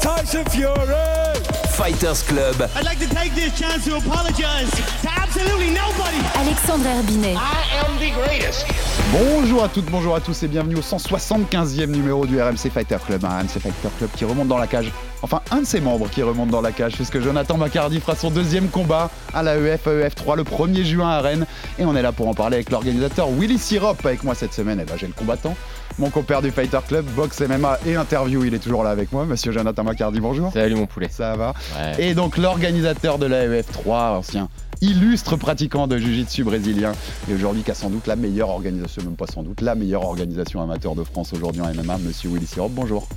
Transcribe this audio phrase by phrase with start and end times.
[0.00, 1.36] Tyson Fury.
[1.76, 2.70] Fighters Club.
[2.74, 4.70] I'd like to take this chance to apologize
[5.02, 6.18] to absolutely nobody.
[6.34, 7.36] Alexandre Herbinet.
[7.36, 8.64] I am the greatest.
[9.12, 13.24] Bonjour à toutes, bonjour à tous et bienvenue au 175e numéro du RMC Fighter Club.
[13.24, 14.90] Un RMC Fighter Club qui remonte dans la cage.
[15.22, 18.30] Enfin, un de ses membres qui remonte dans la cage, puisque Jonathan Macardy fera son
[18.30, 21.46] deuxième combat à la E EF AEF 3 le 1er juin à Rennes.
[21.78, 24.80] Et on est là pour en parler avec l'organisateur Willy Sirop avec moi cette semaine.
[24.80, 25.54] Et ben, j'ai le combattant,
[25.98, 28.44] mon compère du Fighter Club, boxe MMA et interview.
[28.44, 30.20] Il est toujours là avec moi, monsieur Jonathan Macardy.
[30.20, 30.52] Bonjour.
[30.52, 31.08] Salut mon poulet.
[31.10, 32.10] Ça va Ouais.
[32.10, 34.48] Et donc l'organisateur de la EF 3, ancien
[34.80, 36.92] illustre pratiquant de Jiu-Jitsu brésilien,
[37.30, 40.04] et aujourd'hui qui a sans doute la meilleure organisation, même pas sans doute, la meilleure
[40.04, 42.68] organisation amateur de France aujourd'hui en MMA, monsieur Willy Sirop.
[42.68, 43.08] Bonjour.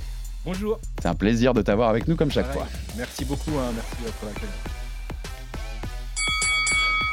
[0.44, 0.80] Bonjour.
[1.02, 2.66] C'est un plaisir de t'avoir avec nous comme chaque fois.
[2.96, 4.48] Merci beaucoup, hein, merci pour l'accueil.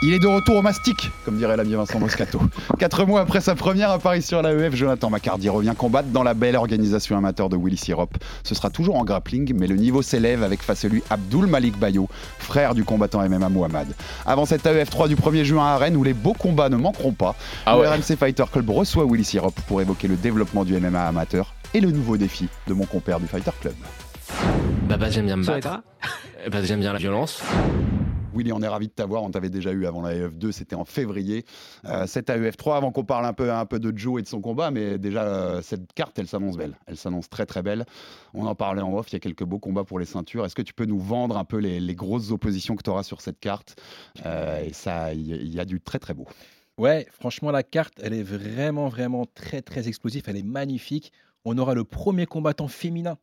[0.03, 2.39] Il est de retour au mastic, comme dirait l'ami Vincent Moscato.
[2.79, 6.35] Quatre mois après sa première apparition à la EF, Jonathan Macardy revient combattre dans la
[6.35, 8.09] belle organisation amateur de Willy Sirop.
[8.43, 11.79] Ce sera toujours en grappling, mais le niveau s'élève avec face à lui Abdul Malik
[11.79, 13.87] Bayo, frère du combattant MMA Mohamed.
[14.27, 17.13] Avant cette AEF 3 du 1er juin à Rennes, où les beaux combats ne manqueront
[17.13, 17.87] pas, Ah le ouais.
[17.87, 21.89] RMC Fighter Club reçoit Willy Sirop pour évoquer le développement du MMA amateur et le
[21.89, 23.73] nouveau défi de mon compère du Fighter Club.
[24.87, 25.81] Bah, bah j'aime bien me battre.
[26.51, 27.41] Bah, j'aime bien la violence.
[28.37, 29.23] Willy, on est ravi de t'avoir.
[29.23, 31.45] On t'avait déjà eu avant la AEF2, c'était en février.
[31.85, 34.41] Euh, cette AEF3, avant qu'on parle un peu, un peu de Joe et de son
[34.41, 36.77] combat, mais déjà, euh, cette carte, elle s'annonce belle.
[36.85, 37.85] Elle s'annonce très très belle.
[38.33, 40.45] On en parlait en off, il y a quelques beaux combats pour les ceintures.
[40.45, 43.21] Est-ce que tu peux nous vendre un peu les, grosses oppositions que tu auras sur
[43.21, 43.75] cette carte?
[44.25, 46.27] Euh, Et ça, il y, y a du très très beau.
[46.77, 50.23] Ouais, franchement, la carte, elle est vraiment, vraiment très, très explosive.
[50.27, 51.11] Elle est magnifique.
[51.43, 53.17] On aura le premier combattant féminin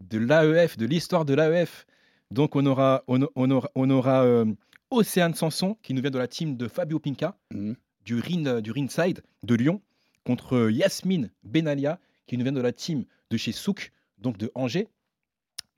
[0.00, 1.86] de l'AEF, de l'histoire de l'AEF.
[2.34, 4.44] Donc, on aura, on, on aura, on aura euh,
[4.90, 7.76] Océane Sanson, qui nous vient de la team de Fabio Pinca, Mhm.
[8.04, 9.80] du, ring, euh, du Ringside de Lyon,
[10.26, 14.50] contre euh, Yasmine Benalia, qui nous vient de la team de chez Souk, donc de
[14.56, 14.88] Angers.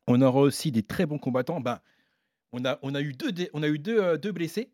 [0.06, 1.60] On aura aussi des très bons combattants.
[1.60, 1.80] Ben,
[2.52, 4.70] on, a, on a eu deux, on a eu deux, euh, deux blessés.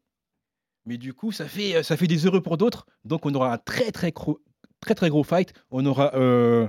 [0.87, 2.87] Mais du coup, ça fait, ça fait des heureux pour d'autres.
[3.05, 4.41] Donc, on aura un très, très, gros,
[4.81, 5.53] très, très gros fight.
[5.71, 6.69] On aura euh,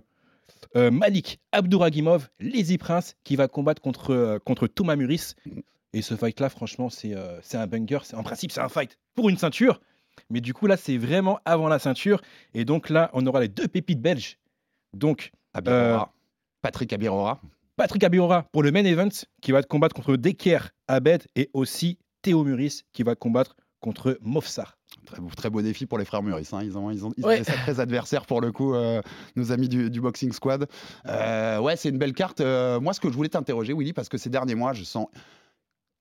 [0.76, 5.36] euh, Malik Abdouragimov, Lazy Prince, qui va combattre contre, euh, contre Thomas Muris.
[5.94, 8.00] Et ce fight-là, franchement, c'est euh, un banger.
[8.14, 9.80] En principe, c'est un fight pour une ceinture.
[10.30, 12.22] Mais du coup, là, c'est vraiment avant la ceinture.
[12.54, 14.40] Et donc, là, on aura les deux pépites belges.
[14.94, 16.12] Donc, Abirora.
[16.62, 17.42] Patrick Abirora.
[17.76, 19.10] Patrick Abirora pour le main event,
[19.42, 21.24] qui va combattre contre Deker Abed.
[21.36, 24.78] Et aussi Théo Muris, qui va combattre contre Mofsar.
[25.06, 26.48] Très beau, très beau défi pour les frères Muris.
[26.54, 26.60] hein.
[26.64, 27.40] Ils ont, ils ont, ils ont Ouais.
[27.40, 29.02] des sacrés adversaires pour le coup, euh,
[29.36, 30.68] nos amis du, du Boxing Squad.
[31.08, 32.42] Euh, ouais, c'est une belle carte.
[32.42, 35.08] Euh, moi, ce que je voulais t'interroger, Willy, parce que ces derniers mois, je sens.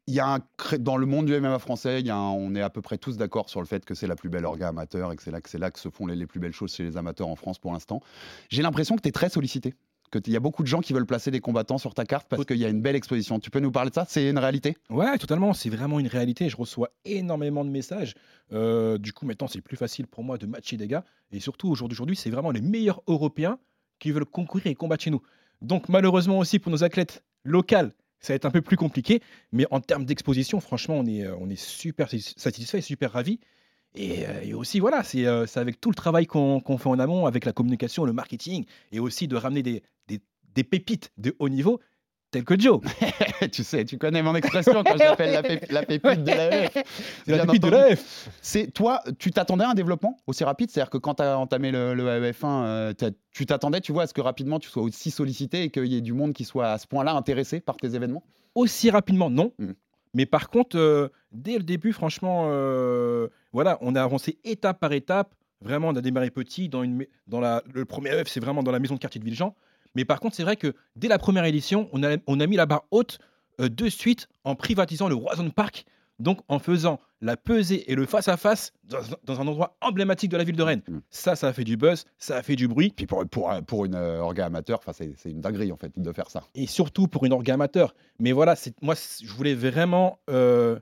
[0.09, 0.39] Il y a un
[0.81, 2.99] dans le monde du MMA français, il y a un- on est à peu près
[2.99, 5.31] tous d'accord sur le fait que c'est la plus belle orga amateur et que c'est
[5.31, 7.29] là que c'est là que se font les, les plus belles choses chez les amateurs
[7.29, 8.01] en France pour l'instant.
[8.49, 9.75] J'ai l'impression que tu es très sollicité,
[10.13, 12.29] que il y a beaucoup de gens qui veulent placer des combattants sur ta carte
[12.29, 13.41] parce qu'il y a une belle exposition.
[13.41, 14.05] Tu peux nous parler de ça?
[14.09, 14.77] C'est une réalité?
[14.91, 15.55] Ouais, totalement.
[15.55, 16.49] C'est vraiment une réalité.
[16.49, 18.15] Je reçois énormément de messages.
[18.53, 21.05] Euh, du coup, maintenant, c'est plus facile pour moi de matcher des gars.
[21.33, 23.59] Et surtout, au jour d'aujourd'hui, c'est vraiment les meilleurs Européens
[23.99, 25.23] qui veulent concourir et combattre chez nous.
[25.63, 29.23] Donc, malheureusement aussi pour nos athlètes locales, ça va être un peu plus compliqué.
[29.51, 33.41] Mais en termes d'exposition, franchement, on est, euh, on est super satisfait, super ravis.
[33.95, 36.99] Et, euh, et aussi, voilà, c'est euh, c'est avec tout le travail qu'on fait en
[36.99, 40.21] amont, avec la communication, le marketing, et aussi de ramener des, des-
[40.55, 41.79] des pépites de haut niveau,
[42.31, 42.81] tels que Joe.
[43.53, 46.69] Tu sais, tu connais mon expression quand je l'appelle la, pép- la pépite de la.
[46.71, 48.29] C'est la pépite de l'AF.
[48.41, 50.71] C'est toi, tu t'attendais à un développement aussi rapide?
[50.71, 52.93] C'est-à-dire que quand tu as entamé le, le AEF1, euh,
[53.33, 55.97] tu t'attendais, tu vois, à ce que rapidement tu sois aussi sollicité et qu'il y
[55.97, 58.23] ait du monde qui soit à ce point-là intéressé par tes événements?
[58.55, 59.53] Aussi rapidement, non.
[59.59, 59.73] Mm.
[60.15, 64.93] Mais par contre, euh, dès le début, franchement, euh, voilà, on a avancé étape par
[64.93, 65.35] étape.
[65.63, 66.69] Vraiment, on a démarré petit.
[66.69, 69.55] Dans, le premier œuf, c'est vraiment dans la maison de quartier de Villejean.
[69.95, 72.57] Mais par contre, c'est vrai que dès la première édition, on a, on a mis
[72.57, 73.19] la barre haute
[73.61, 75.85] euh, de suite en privatisant le Roison Park.
[76.23, 80.45] Donc, en faisant la pesée et le face-à-face dans, dans un endroit emblématique de la
[80.45, 80.83] ville de Rennes.
[80.89, 80.99] Mm.
[81.11, 82.93] Ça, ça a fait du buzz, ça a fait du bruit.
[82.95, 86.31] Puis pour, pour, pour une euh, orga amateur, c'est une dinguerie en fait de faire
[86.31, 86.45] ça.
[86.55, 87.95] et surtout pour une orga amateur.
[88.21, 90.79] Mais voilà, moi, je voulais vraiment euh,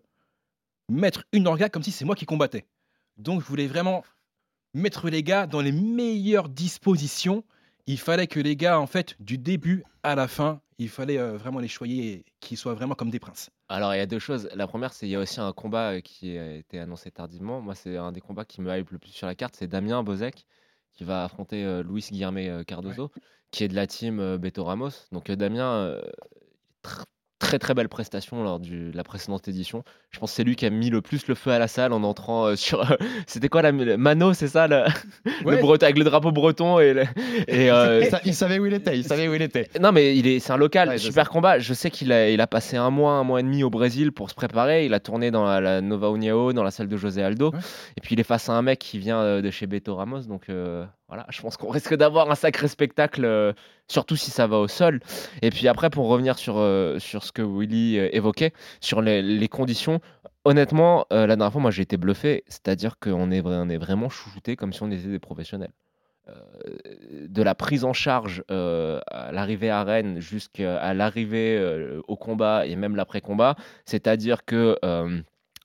[0.90, 2.66] mettre une orga comme si c'est moi qui combattais.
[3.16, 4.04] Donc, je voulais vraiment
[4.74, 7.44] mettre les gars dans les meilleures dispositions
[7.86, 11.36] il fallait que les gars, en fait, du début à la fin, il fallait euh,
[11.36, 13.50] vraiment les choyer et qu'ils soient vraiment comme des princes.
[13.68, 14.48] Alors, il y a deux choses.
[14.54, 17.60] La première, c'est qu'il y a aussi un combat euh, qui a été annoncé tardivement.
[17.60, 19.54] Moi, c'est un des combats qui me hype le plus sur la carte.
[19.56, 20.44] C'est Damien Bozek
[20.92, 23.12] qui va affronter euh, Luis Guillerme euh, Cardozo,
[23.52, 25.06] qui est de la team Beto Ramos.
[25.12, 26.00] Donc, Damien,
[27.50, 29.82] très très belle prestation lors du- de la précédente édition.
[30.12, 31.92] Je pense que c'est lui qui a mis le plus le feu à la salle
[31.92, 32.84] en entrant euh, sur.
[33.26, 34.84] C'était quoi la Mano, c'est ça le,
[35.24, 35.60] le Ouais.
[35.60, 37.02] breton, avec le drapeau breton et, le-
[37.48, 39.68] et euh, Ça- il savait où il était, il savait où il était.
[39.80, 41.58] non, mais il est, c'est un local, Ouais, super combat.
[41.58, 44.12] Je sais qu'il a, il a passé un mois, un mois et demi au Brésil
[44.12, 44.86] pour se préparer.
[44.86, 47.50] Il a tourné dans la, la Nova União, dans la salle de José Aldo.
[47.50, 47.58] Ouais.
[47.96, 50.20] Et puis il est face à un mec qui vient euh, de chez Beto Ramos.
[50.28, 53.52] Donc euh, voilà, je pense qu'on risque d'avoir un sacré spectacle, euh,
[53.88, 55.00] surtout si ça va au sol.
[55.42, 59.48] Et puis après, pour revenir sur, euh, sur ce que Willy euh, évoquait, sur les,
[59.48, 60.00] conditions.
[60.44, 62.44] Honnêtement, la dernière fois, moi j'ai été bluffé.
[62.46, 65.72] C'est-à-dire qu'on est, est vraiment chouchouté comme si on était des professionnels
[67.28, 71.60] de la prise en charge à l'arrivée à Rennes jusqu'à l'arrivée
[72.06, 73.56] au combat et même l'après-combat.
[73.84, 74.78] C'est-à-dire que.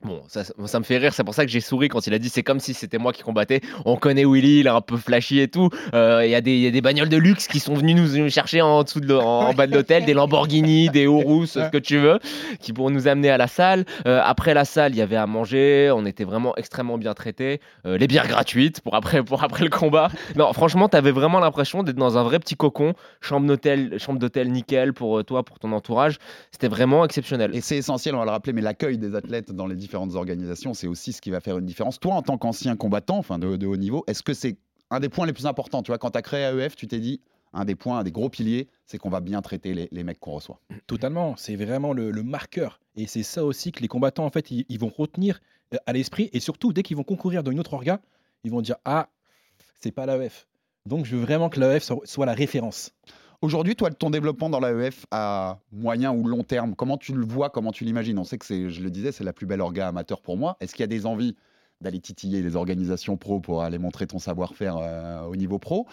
[0.06, 2.19] Bon, ça, ça me fait rire, c'est pour ça que j'ai souri quand il a
[2.19, 3.62] dit c'est comme si c'était moi qui combattais.
[3.86, 5.69] On connaît Willy, il est un peu flashy et tout.
[5.96, 8.62] Euh, Il y, a y a des bagnoles de luxe qui sont venus nous, chercher
[8.62, 12.19] en, dessous en, bas de l'hôtel, des Lamborghini, des Urus, ce que tu veux,
[12.60, 13.86] qui pourront nous amener à la salle.
[14.06, 17.60] Euh, après la salle, il y avait à manger, on était vraiment extrêmement bien traités.
[17.88, 20.10] Euh, les bières gratuites pour après, pour après le combat.
[20.36, 22.94] Non, franchement, tu avais vraiment l'impression d'être dans un vrai petit cocon.
[23.22, 26.18] Chambre d'hôtel, chambre d'hôtel nickel pour toi, pour ton entourage.
[26.51, 27.56] C'était vraiment exceptionnel.
[27.56, 30.74] Et c'est essentiel, on va le rappeler, mais l'accueil des athlètes dans les différentes organisations,
[30.74, 32.00] c'est aussi ce qui va faire une différence.
[32.00, 34.57] Toi, en tant qu'ancien combattant, enfin de, haut niveau, est-ce que c'est
[34.89, 37.00] un des points les plus importants Tu vois, quand tu as créé AEF, tu t'es
[37.00, 37.21] dit,
[37.53, 40.33] un des points, un des gros piliers, c'est qu'on va bien traiter les, mecs qu'on
[40.33, 40.59] reçoit.
[40.86, 42.81] Totalement, c'est vraiment le, marqueur.
[42.97, 45.39] Et c'est ça aussi que les combattants, en fait, ils, ils vont retenir
[45.74, 46.30] euh, à l'esprit.
[46.33, 48.01] Et surtout, dès qu'ils vont concourir dans une autre orga,
[48.44, 49.07] ils vont dire Ah,
[49.80, 50.48] c'est pas l'AEF.
[50.86, 52.91] Donc, je veux vraiment que l'AEF soit la référence.
[53.42, 57.50] Aujourd'hui, toi, ton développement dans l'AEF à moyen ou long terme, comment tu le vois,
[57.50, 58.18] comment tu l'imagines?
[58.18, 60.58] On sait que c'est, je le disais, c'est la plus belle orga amateur pour moi.
[60.60, 61.36] Est-ce qu'il y a des envies
[61.82, 65.88] d'aller titiller les organisations pro pour aller montrer ton savoir-faire euh, au niveau pro?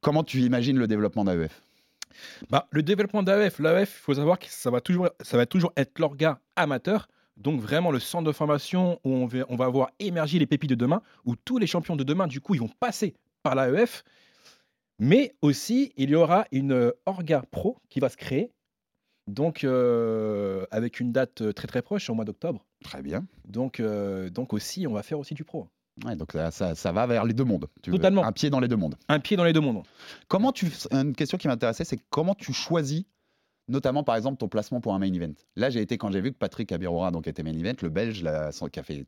[0.00, 1.62] Comment tu imagines le développement d'AEF?
[2.50, 5.72] Bah, le développement d'AEF, l'AEF, il faut savoir que ça va toujours, ça va toujours
[5.76, 7.08] être l'orga amateur.
[7.36, 10.70] Donc vraiment le centre de formation où on va, on va voir émerger les pépites
[10.70, 14.02] de demain, où tous les champions de demain, du coup, ils vont passer par l'AEF.
[14.98, 18.50] Mais aussi, il y aura une euh, orga pro qui va se créer.
[19.28, 22.64] Donc, euh, avec une date euh, très très proche, au mois d'octobre.
[22.82, 23.26] Très bien.
[23.46, 25.68] Donc, euh, donc aussi, on va faire aussi du pro.
[26.04, 27.68] Ouais, donc ça, ça- ça va vers les deux mondes.
[27.82, 27.96] tu veux.
[27.96, 28.24] Totalement.
[28.24, 28.94] Un pied dans les deux mondes.
[29.08, 29.82] Un pied dans les deux mondes.
[30.28, 33.04] Comment tu, une question qui m'intéressait, c'est comment tu choisis,
[33.68, 35.34] notamment par exemple ton placement pour un main event?
[35.56, 38.22] Là, j'ai été quand j'ai vu que Patrick Abirora donc était main event, le Belge,
[38.22, 39.06] là, qui a fait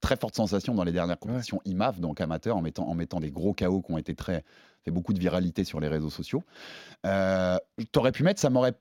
[0.00, 3.30] très forte sensation dans les dernières compétitions IMAF, donc amateur, en mettant, en mettant des
[3.30, 4.44] gros KO qui ont été très
[4.84, 6.42] fait beaucoup de viralité sur les réseaux sociaux.
[7.06, 7.56] Euh,
[7.92, 8.74] T'aurais pu mettre, ça m'aurait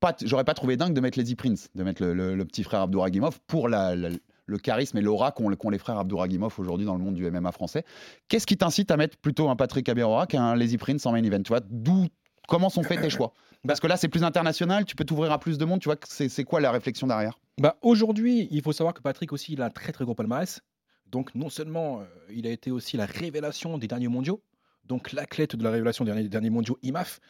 [0.00, 2.62] pas, j'aurais pas trouvé dingue de mettre les Prince, de mettre le, le- le petit
[2.62, 4.10] frère Abdouragimov pour la, la-
[4.46, 7.84] le charisme et l'aura qu'ont les frères Abdouragimov aujourd'hui dans le monde du MMA français.
[8.28, 11.42] Qu'est-ce qui t'incite à mettre plutôt un Patrick Abirora qu'un Lazy Prince en main event
[11.42, 12.06] Tu vois, d'où,
[12.46, 13.32] comment sont faits tes choix?
[13.66, 15.80] Parce que là, c'est plus international, tu peux t'ouvrir à plus de monde.
[15.80, 17.38] Tu vois, c'est quoi la réflexion derrière?
[17.58, 20.60] Bah, Aujourd'hui, il faut savoir que Patrick aussi, il a un très très gros palmarès.
[21.06, 24.42] Donc non seulement euh, il a été aussi la révélation des derniers mondiaux,
[24.88, 27.20] donc l'athlète de la révélation des derniers, derniers mondiaux IMAF.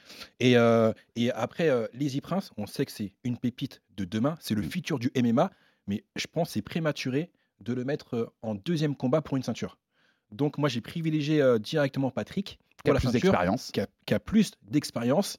[0.41, 4.37] Et, euh, et après, euh, Lazy Prince, on sait que c'est une pépite de demain,
[4.41, 5.51] c'est le futur du MMA,
[5.87, 7.31] mais je pense que c'est prématuré
[7.61, 9.79] de le mettre euh, en deuxième combat pour une ceinture.
[10.31, 13.71] Donc moi j'ai privilégié directement Patrick Qui a la plus ceinture, d'expérience.
[13.73, 15.39] qui a, qui a plus d'expérience.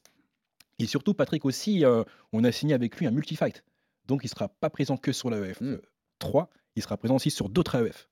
[0.80, 1.84] Et surtout Patrick aussi,
[2.32, 3.62] on a signé avec lui un multi-fight.
[4.10, 5.76] Donc il ne sera pas présent que sur l'AEF Mm.
[6.18, 8.08] 3, il sera présent aussi sur d'autres AEF.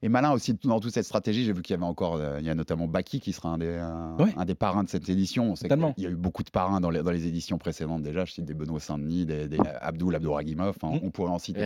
[0.00, 2.46] Et malin aussi dans toute cette stratégie, j'ai vu qu'il y avait encore, euh, il
[2.46, 4.32] y a notamment Baki qui sera un des, un, Ouais.
[4.36, 5.50] un des parrains de cette édition.
[5.50, 5.92] On sait Totalement.
[5.92, 8.24] qu'il y a eu beaucoup de parrains dans les, dans les éditions précédentes déjà.
[8.24, 11.00] Je cite des Benoît Saint-Denis, des, des Abdoul Abdouragimov, enfin, Mm.
[11.02, 11.62] on pourrait en citer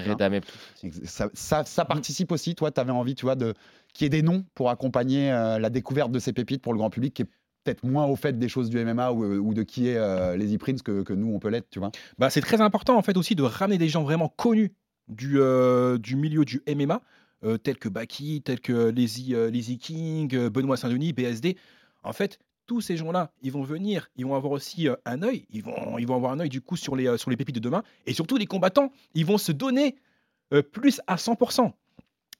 [1.05, 3.53] Ça, ça, ça participe aussi, toi, tu avais envie, tu vois, de
[3.93, 6.79] qu'il y ait des noms pour accompagner euh, la découverte de ces pépites pour le
[6.79, 7.29] grand public qui est
[7.65, 10.55] peut-être moins au fait des choses du MMA ou, ou de qui est euh, les
[10.55, 11.91] e-prints que, nous, on peut l'être, tu vois.
[12.19, 14.73] Bah, c'est très important en fait aussi de ramener des gens vraiment connus
[15.09, 17.03] du, euh, du milieu du MMA,
[17.45, 21.57] euh, tels que Baki, tels que Lazy, euh, Lazy King, euh, Benoît Saint-Denis, BSD.
[22.05, 25.47] En fait, tous ces gens-là, ils vont venir, ils vont avoir aussi euh, un œil,
[25.51, 27.55] ils vont, ils vont avoir un œil du coup sur les, euh, sur les pépites
[27.55, 29.97] de demain, et surtout les combattants, ils vont se donner
[30.53, 31.73] euh, plus à 100%.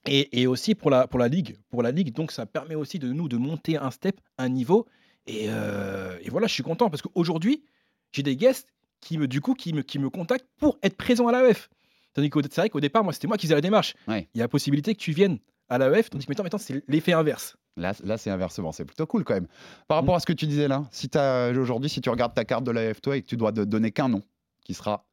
[0.05, 2.99] Et, et aussi pour la, pour la ligue, pour la ligue, donc ça permet aussi
[2.99, 4.85] de nous de monter un step, un niveau.
[5.27, 7.63] Et, euh, et voilà, je suis content parce qu'aujourd'hui,
[8.11, 8.67] j'ai des guests
[8.99, 11.69] qui me, du coup, qui me, qui me contactent pour être présent à l'AEF.
[12.13, 13.95] Tandis que c'est vrai qu'au départ, moi, c'était moi qui faisais la démarche.
[14.07, 14.27] Ouais.
[14.33, 15.39] Il y a la possibilité que tu viennes
[15.69, 17.55] à l'AEF, tandis que maintenant, maintenant c'est l'effet inverse.
[17.75, 18.71] Là, là c'est inversement.
[18.71, 19.47] C'est plutôt cool quand même.
[19.87, 21.09] Par rapport à ce que tu disais là, si
[21.57, 23.91] aujourd'hui, si tu regardes ta carte de la toi et que tu dois de- donner
[23.91, 24.21] qu'un nom
[24.63, 25.05] qui sera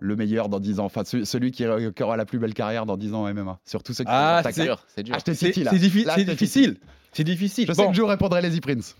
[0.00, 2.84] le meilleur dans 10 ans, enfin ce- celui qui, qui aura la plus belle carrière
[2.84, 5.14] dans 10 ans en MMA, surtout ceux qui Ah, ta c'est dur, c'est dur.
[5.16, 6.12] Ah, je C'est là.
[6.14, 6.76] c'est je difficile.
[7.12, 7.66] C'est difficile.
[7.66, 7.88] Je sais Bon.
[7.90, 8.94] que Joe répondrait les Prince.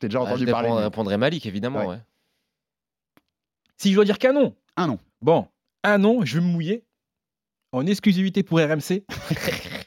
[0.00, 0.68] Je t'ai déjà Ah, je entendu parler.
[0.70, 0.76] lui.
[0.78, 1.80] répondrais Malik, évidemment.
[1.80, 1.86] Ouais.
[1.88, 1.98] ouais.
[3.76, 4.54] Si je dois dire qu'un nom.
[4.76, 4.98] Un nom.
[5.20, 5.46] Bon,
[5.84, 6.84] un nom, je vais me mouiller.
[7.72, 9.04] En exclusivité pour RMC.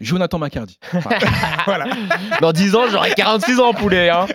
[0.00, 0.78] Jonathan Macardy.
[1.66, 1.86] voilà.
[2.40, 4.08] Dans 10 ans, j'aurai 46 ans, poulet.
[4.10, 4.26] Hein.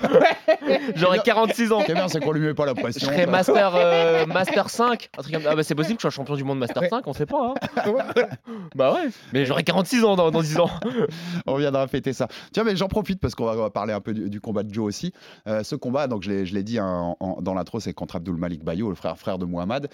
[0.96, 1.80] J'aurai 46 ans.
[1.82, 3.08] Ce qui est bien, c'est qu'on lui met pas la Je pression.
[3.08, 5.10] serai master, euh, master 5.
[5.18, 7.08] un truc comme- Ah bah c'est possible que je sois champion du monde Master 5,
[7.08, 7.54] on sait pas.
[7.78, 7.84] hein.
[8.76, 9.10] bah ouais.
[9.32, 10.70] Mais j'aurai 46 ans dans, dans 10 ans.
[11.48, 12.28] On viendra fêter ça.
[12.54, 14.86] Tiens, mais j'en profite parce qu'on va, parler un peu du, du combat de Joe
[14.86, 15.14] aussi.
[15.48, 18.16] Euh, ce combat, donc je l'ai, je l'ai dit hein, en- dans l'intro, c'est contre
[18.18, 19.88] Abdul Malik Bayo, le frère frère de Mohamed.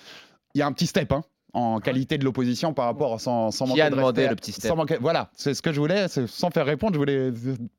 [0.55, 1.21] Il y a un petit step hein,
[1.53, 4.35] en qualité de l'opposition par rapport à sans, sans Qui manquer a de demandé le
[4.35, 7.31] petit step sans manquer- Voilà, c'est ce que je voulais, sans faire répondre, je voulais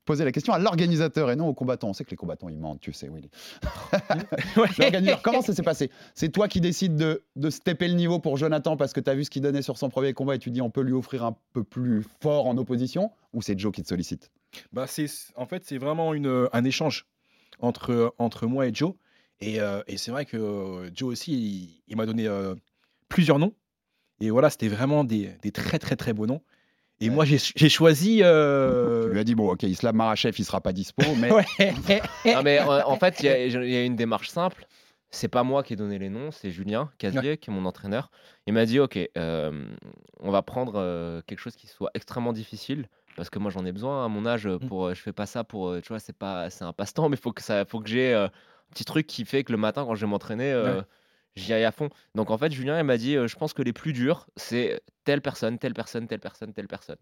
[0.05, 1.87] poser la question à l'organisateur et non aux combattants.
[1.89, 3.29] On sait que les combattants ils mentent, tu sais, Willy.
[4.55, 5.89] L'organisateur, comment ça s'est passé?
[6.15, 9.15] C'est toi qui décides de, de stepper le niveau pour Jonathan parce que tu as
[9.15, 11.23] vu ce qu'il donnait sur son premier combat et tu dis on peut lui offrir
[11.23, 14.31] un peu plus fort en opposition Ou c'est Joe qui te sollicite?
[14.73, 17.05] Bah, c'est, en fait, c'est vraiment une, un échange
[17.59, 18.93] entre, entre moi et Joe.
[19.39, 22.53] Et, euh, et c'est vrai que euh, Joe aussi, il, il m'a donné euh,
[23.07, 23.53] plusieurs noms.
[24.21, 26.41] Et voilà, c'était vraiment des, des très, très, très beaux noms.
[26.99, 27.15] Et Ouais.
[27.15, 27.37] moi, j'ai,
[27.69, 28.19] choisi.
[28.21, 31.45] euh, Tu lui as dit bon, ok, Islam Marachev, il sera pas dispo, mais ouais.
[32.25, 34.65] Non, mais euh, en fait, il y, a- il y a une démarche simple.
[35.09, 38.11] C'est pas moi qui ai donné les noms, c'est Julien Casier, qui est mon entraîneur.
[38.47, 39.65] Il m'a dit Ok, euh,
[40.21, 42.85] on va prendre euh, quelque chose qui soit extrêmement difficile.
[43.17, 44.59] Parce que moi j'en ai besoin à mon âge Mm.
[44.69, 47.17] pour euh, je fais pas ça pour tu vois c'est pas c'est un passe-temps mais
[47.17, 48.29] faut que ça faut que j'ai euh, un
[48.71, 50.83] petit truc qui fait que le matin quand je vais m'entraîner euh, Ouais.
[51.35, 51.89] J'y aille à fond.
[52.15, 54.81] Donc en fait Julien il m'a dit euh, je pense que les plus durs c'est
[55.03, 56.97] telle personne telle personne telle personne telle personne.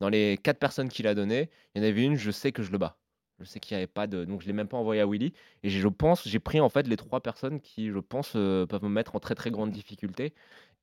[0.00, 2.62] Dans les quatre personnes qu'il a donné il y en avait une je sais que
[2.62, 2.96] je le bats.
[3.38, 5.32] Je sais qu'il n'y avait pas de donc je l'ai même pas envoyé à Willy.
[5.62, 8.66] Et j'ai- je pense j'ai pris en fait les trois personnes qui je pense euh,
[8.66, 10.34] peuvent me mettre en très très grande difficulté.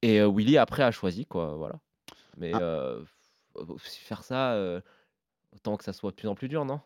[0.01, 1.79] Et euh, Willy après a choisi quoi voilà.
[2.37, 2.59] Mais Ah.
[2.61, 3.03] euh,
[3.79, 4.81] faire ça euh,
[5.55, 6.81] autant que ça soit de plus en plus dur non?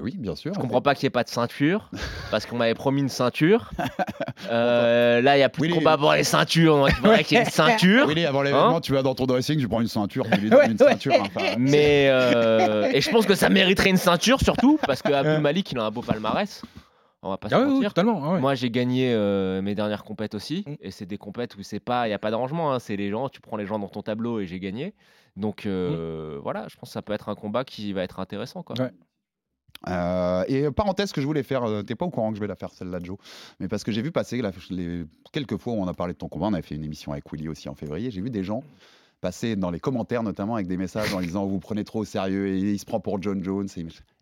[0.00, 0.52] Oui, bien sûr.
[0.54, 1.90] je comprends pas qu'il n'y ait pas de ceinture
[2.30, 3.70] parce qu'on m'avait promis une ceinture
[4.50, 7.24] Euh, là il y a plus Willy- de combat pour les ceintures donc il faudrait
[7.24, 9.66] qu'il y ait une ceinture Willy, avant Hein l'événement, tu vas dans ton dressing, tu
[9.66, 11.14] prends une ceinture, tu une ceinture.
[11.20, 15.40] enfin, mais euh, et je pense que ça mériterait une ceinture surtout parce que Abdul
[15.40, 16.62] Malik il a un beau palmarès
[17.22, 18.38] on va pas se Ah oui, oui, mentir ah.
[18.38, 20.74] Moi, j'ai gagné euh, mes dernières compètes aussi, Mm.
[20.80, 23.10] et c'est des compètes où c'est pas, il y a pas d'arrangement, hein, c'est les
[23.10, 24.94] gens, tu prends les gens dans ton tableau et j'ai gagné.
[25.34, 26.36] Donc Mm.
[26.40, 28.76] voilà, je pense que ça peut être un combat qui va être intéressant, quoi.
[28.78, 28.90] Ouais.
[29.88, 32.46] Euh, et parenthèse que je voulais faire, euh, t'es pas au courant que je vais
[32.46, 33.18] la faire celle-là, Joe,
[33.60, 34.42] mais parce que j'ai vu passer
[35.32, 37.30] quelques fois où on a parlé de ton combat, on avait fait une émission avec
[37.30, 38.62] Willy aussi en février, j'ai vu des gens
[39.20, 42.48] passer dans les commentaires notamment avec des messages en disant vous prenez trop au sérieux
[42.48, 43.68] et il se prend pour John Jones.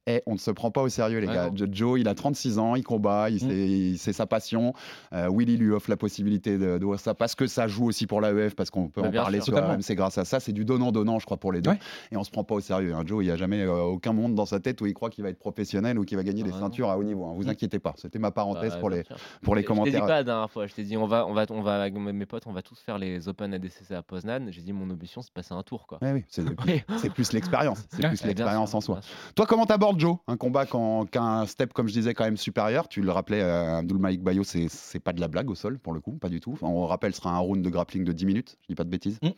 [0.07, 1.51] Eh, on ne se prend pas au sérieux les Ouais, gars.
[1.51, 1.67] non.
[1.73, 3.97] Joe, il a 36 ans, il combat, il Mm.
[3.97, 4.75] c'est sa passion.
[5.15, 8.07] Euh, Willy lui offre la possibilité de, de voir ça parce que ça joue aussi
[8.07, 9.45] pour l'AEF, parce qu'on peut Bah, en parler sûr.
[9.47, 9.75] sur Totalement.
[9.75, 10.41] RMC grâce à ça.
[10.41, 11.71] C'est du donnant-donnant, je crois, pour les deux.
[11.71, 11.79] Ouais.
[12.13, 12.95] Et on se prend pas au sérieux.
[12.95, 13.03] hein.
[13.07, 15.25] Joe, il n'y a jamais euh, aucun monde dans sa tête où il croit qu'il
[15.25, 17.25] va être professionnel ou qu'il va gagner Ah, des ceintures à haut niveau.
[17.25, 17.33] hein.
[17.37, 17.49] Vous Mm.
[17.51, 17.95] inquiétez pas.
[17.97, 19.17] C'était ma parenthèse Bah, pour, les, sûr.
[19.43, 20.07] pour les Je t'ai dit commentaires.
[20.07, 22.27] pas la dernière fois, je t'ai dit on va, on va, on va avec mes
[22.27, 24.49] potes, on va tous faire les Open ADCC à Poznan.
[24.51, 25.99] J'ai dit mon ambition c'est de passer un tour, quoi.
[26.03, 26.43] Ouais, oui, c'est
[26.99, 27.85] c'est plus l'expérience.
[27.89, 29.01] C'est plus bien l'expérience en soi.
[29.35, 32.89] Toi, comment t'abordes Joe Un combat qu'un step, comme je disais, quand même supérieur.
[32.89, 35.93] Tu le rappelais, euh, Abdul Malik Bayo, c'est, pas de la blague au sol, pour
[35.93, 36.53] le coup, pas du tout.
[36.53, 38.85] Enfin, on rappelle, ce sera un round de grappling de 10 minutes, je dis pas
[38.85, 39.19] de bêtises.
[39.23, 39.29] Mm.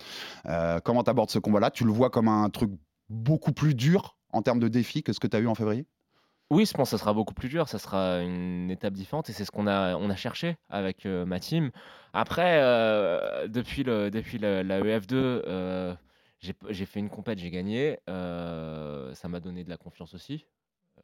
[0.47, 1.71] Euh, comment t'abordes ce combat-là?
[1.71, 2.71] Tu le vois comme un truc
[3.09, 5.87] beaucoup plus dur en termes de défi que ce que tu as eu en février?
[6.51, 9.33] Oui, je pense que ça sera beaucoup plus dur, ça sera une étape différente et
[9.33, 11.73] c'est ce qu'on a, on a cherché avec euh, ma team.
[12.13, 15.95] Après, euh, depuis, le, depuis la, la EF2, euh,
[16.41, 17.99] j'ai j'ai fait une compète, j'ai gagné.
[18.09, 20.47] euh, ça m'a donné de la confiance aussi.
[20.99, 21.03] Euh,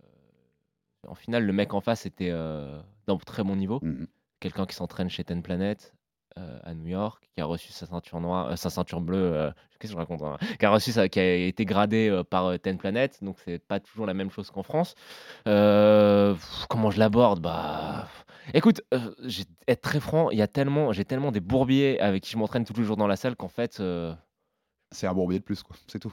[1.08, 3.80] en finale, le mec en face était euh, d'un très bon niveau.
[3.82, 4.06] Mhm.
[4.40, 5.94] Quelqu'un qui s'entraîne chez Ten Planet
[6.38, 9.18] euh, à New York, qui a reçu sa ceinture noire, euh, sa ceinture bleue.
[9.34, 12.46] euh, Qu'est-ce que je raconte hein Qui a reçu qui a été gradé euh, par
[12.46, 13.18] euh, Ten Planet.
[13.22, 14.94] Donc c'est pas toujours la même chose qu'en France.
[15.48, 20.42] Euh, pff, comment je l'aborde Bah, pff, écoute, euh, j'ai être très franc, il y
[20.42, 23.16] a tellement, j'ai tellement des bourbiers avec qui je m'entraîne tous les jours dans la
[23.16, 24.14] salle qu'en fait, euh,
[24.92, 25.76] C'est un bourbier de plus, quoi.
[25.86, 26.12] C'est tout.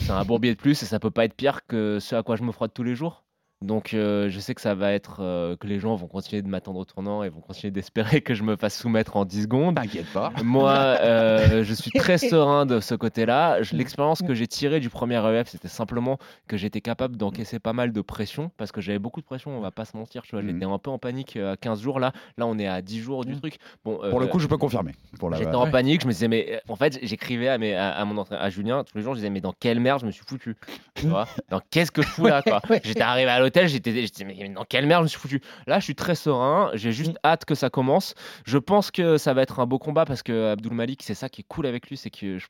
[0.00, 2.36] c'est un bourbier de plus et ça peut pas être pire que ce à quoi
[2.36, 3.24] je me frotte tous les jours.
[3.60, 6.48] Donc euh, je sais que ça va être euh, que les gens vont continuer de
[6.48, 9.74] m'attendre au tournant et vont continuer d'espérer que je me fasse soumettre en 10 secondes.
[9.74, 10.32] T'inquiète pas.
[10.44, 13.60] Moi, euh, je suis très serein de ce côté-là.
[13.62, 17.72] Je- L'expérience que j'ai tirée du premier EF, c'était simplement que j'étais capable d'encaisser pas
[17.72, 20.22] mal de pression parce que j'avais beaucoup de pression, on va pas se mentir.
[20.22, 20.52] Tu vois, Mhm.
[20.52, 22.12] j'étais un peu en panique à 15 jours là.
[22.36, 23.56] Là, on est à 10 jours du truc.
[23.84, 24.92] Bon, Pour le coup, je peux confirmer.
[25.18, 25.36] Pour la...
[25.38, 28.18] J'étais en panique, je me disais, mais en fait, j'écrivais à, mes- à, à mon
[28.18, 30.24] entraîneur, à Julien tous les jours, je disais, mais dans quelle merde je me suis
[30.24, 30.54] foutu
[30.94, 31.26] tu vois?
[31.50, 32.60] Dans qu'est-ce que je fous là quoi?
[32.84, 35.78] J'étais arrivé à l'hôtel, j'étais, j'étais, mais dans quelle merde je me suis foutu Là,
[35.78, 38.14] je suis très serein, j'ai juste hâte que ça commence.
[38.44, 41.28] Je pense que ça va être un beau combat parce que Abdul Malik, c'est ça
[41.28, 42.40] qui est cool avec lui, c'est qu'il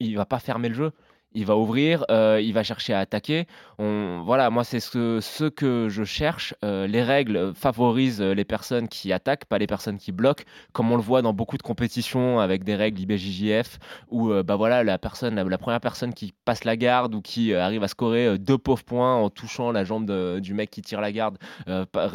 [0.00, 0.92] il va pas fermer le jeu.
[1.36, 3.46] Il va ouvrir, euh, il va chercher à attaquer.
[3.78, 6.54] Voilà, moi, c'est ce, ce que je cherche.
[6.64, 10.96] Euh, les règles favorisent les personnes qui attaquent, pas les personnes qui bloquent, comme on
[10.96, 13.78] le voit dans beaucoup de compétitions avec des règles IBJJF,
[14.08, 17.52] où euh, bah voilà, la, personne, la, première personne qui passe la garde ou qui
[17.52, 21.12] arrive à scorer deux pauvres points en touchant la jambe du mec qui tire la
[21.12, 21.36] garde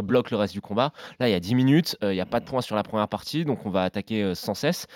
[0.04, 0.94] bloque le reste du combat.
[1.20, 3.08] Là, il y a 10 minutes, il n'y a pas de points sur la première
[3.08, 4.88] partie, donc on va attaquer sans cesse.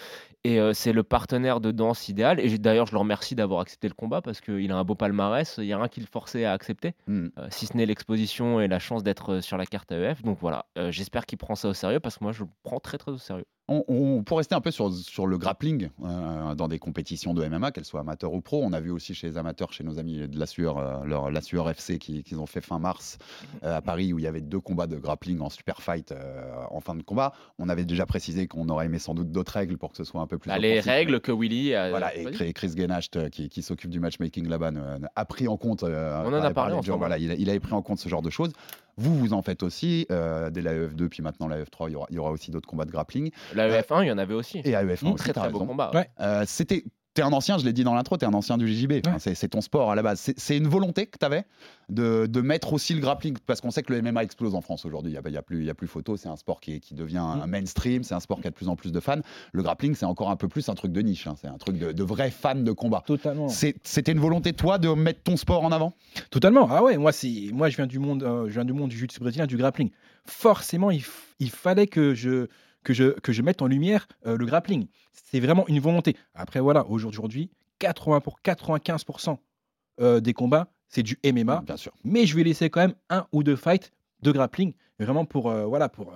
[0.46, 2.40] Et euh, c'est le partenaire de danse idéal.
[2.40, 5.56] Et d'ailleurs, je le remercie d'avoir accepté le combat parce qu'il a un beau palmarès.
[5.58, 7.30] Il n'y a rien qui le forçait à accepter, Hmm.
[7.40, 10.22] euh, si ce n'est l'exposition et la chance d'être euh, sur la carte AEF.
[10.22, 12.80] Donc voilà, euh, j'espère qu'il prend ça au sérieux parce que moi, je le prends
[12.80, 13.46] très très au sérieux.
[13.68, 17.44] On, on- pour rester un peu sur, sur le grappling euh, dans des compétitions de
[17.48, 19.98] MMA, qu'elles soient amateurs ou pro, on a vu aussi chez les amateurs, chez nos
[19.98, 23.18] amis de la Sueur, euh, leur, la Sueur FC qui- qu'ils ont fait fin mars
[23.64, 26.14] euh, à Paris où il y avait deux combats de grappling en super fight
[26.70, 27.34] en fin de combat.
[27.58, 30.22] On avait déjà précisé qu'on aurait aimé sans doute d'autres règles pour que ce soit
[30.22, 30.50] un peu plus.
[30.50, 31.90] Bah, les règles que Willy a.
[31.90, 32.26] Voilà, et.
[32.54, 34.72] Chris- Genacht, qui, qui s'occupe du matchmaking là-bas,
[35.16, 35.84] a pris en compte.
[35.84, 36.86] On en a par- par parlé ensemble.
[36.86, 38.52] gens, Voilà, il, a- il avait pris en compte ce genre de choses.
[38.98, 40.06] Vous, vous en faites aussi.
[40.12, 42.52] euh, dès la EF2, puis maintenant la EF3, il y aura, il y aura aussi
[42.52, 43.32] d'autres combats de grappling.
[43.54, 44.62] La EF1, il y en avait aussi.
[44.64, 45.92] Et à EF1 aussi, très très beau combat.
[45.94, 46.10] Ouais.
[46.20, 46.84] Euh, c'était.
[47.16, 49.08] T'es un ancien, je l'ai dit dans l'intro, t'es un ancien du JJB.
[49.08, 50.34] Enfin, c'est, ton sport à la base.
[50.36, 51.46] C'est, une volonté que t'avais
[51.88, 54.86] de, de mettre aussi le grappling, parce qu'on sait que le MMA explose en France
[54.86, 55.14] aujourd'hui.
[55.14, 56.82] Il n'y a, y a plus, il y a plus photo, c'est un sport qui,
[56.82, 59.22] qui devient un mainstream, c'est un sport qui a de plus en plus de fans.
[59.54, 61.36] Le grappling, c'est encore un peu plus un truc de niche, hein.
[61.40, 63.02] c'est un truc de, de vrais fans de combat.
[63.08, 63.48] Totalement.
[63.48, 65.94] C'était une volonté, toi, de mettre ton sport en avant?
[66.32, 66.68] Totalement.
[66.70, 67.12] Ah ouais, moi,
[67.54, 69.90] moi je viens du monde, euh, je viens du monde du jiu-jitsu brésilien, du grappling.
[70.26, 72.48] Forcément, il fallait que je,
[72.86, 74.88] que je, que je mette en lumière euh, le grappling.
[75.12, 76.16] C'est vraiment une volonté.
[76.34, 77.50] Après, voilà, aujourd'hui,
[77.80, 79.38] 80 pour 95%
[80.00, 81.64] euh, des combats, c'est du MMA.
[81.66, 81.92] Bien sûr.
[82.06, 85.66] Mais je vais laisser quand même un ou deux fights de grappling, vraiment pour, euh,
[85.66, 86.14] voilà, pour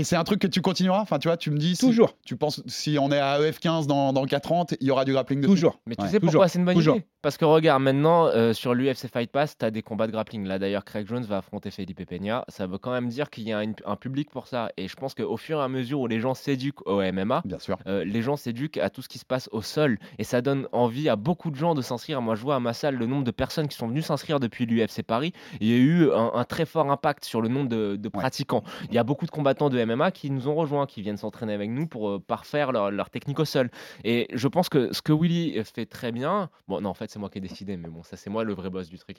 [0.00, 1.00] Et c'est un truc que tu continueras?
[1.00, 1.76] Enfin, tu vois, tu me dis.
[1.76, 4.90] si- toujours, tu penses, si on est à EF15 dans, dans 4 ans, il y
[4.90, 5.78] aura du grappling dessus toujours.
[5.86, 6.08] Mais tu Ouais.
[6.08, 6.96] sais Toujours, pourquoi c'est une bonne toujours.
[6.96, 7.06] idée?
[7.22, 10.46] Parce que regarde, maintenant, euh, sur l'UFC Fight Pass, tu as des combats de grappling.
[10.46, 12.46] Là, d'ailleurs, Craig Jones va affronter Felipe Peña.
[12.48, 14.70] Ça veut quand même dire qu'il y a une- un public pour ça.
[14.78, 17.58] Et je pense qu'au fur et à mesure où les gens s'éduquent au MMA, Bien
[17.58, 17.76] sûr.
[17.86, 19.98] euh, les gens s'éduquent à tout ce qui se passe au sol.
[20.18, 22.22] Et ça donne envie à beaucoup de gens de s'inscrire.
[22.22, 24.64] Moi, je vois à ma salle le nombre de personnes qui sont venues s'inscrire depuis
[24.64, 25.34] l'UFC Paris.
[25.60, 28.62] Il y a eu un, un très fort impact sur le nombre de, de pratiquants.
[28.88, 31.52] Il y a beaucoup de combattants de MMA qui nous ont rejoints, qui viennent s'entraîner
[31.54, 33.70] avec nous pour euh, parfaire leur, leur technique au sol.
[34.04, 37.18] Et je pense que ce que Willy fait très bien, bon, non, en fait, c'est
[37.18, 39.16] moi qui ai décidé, mais bon, ça, c'est moi le vrai boss du truc.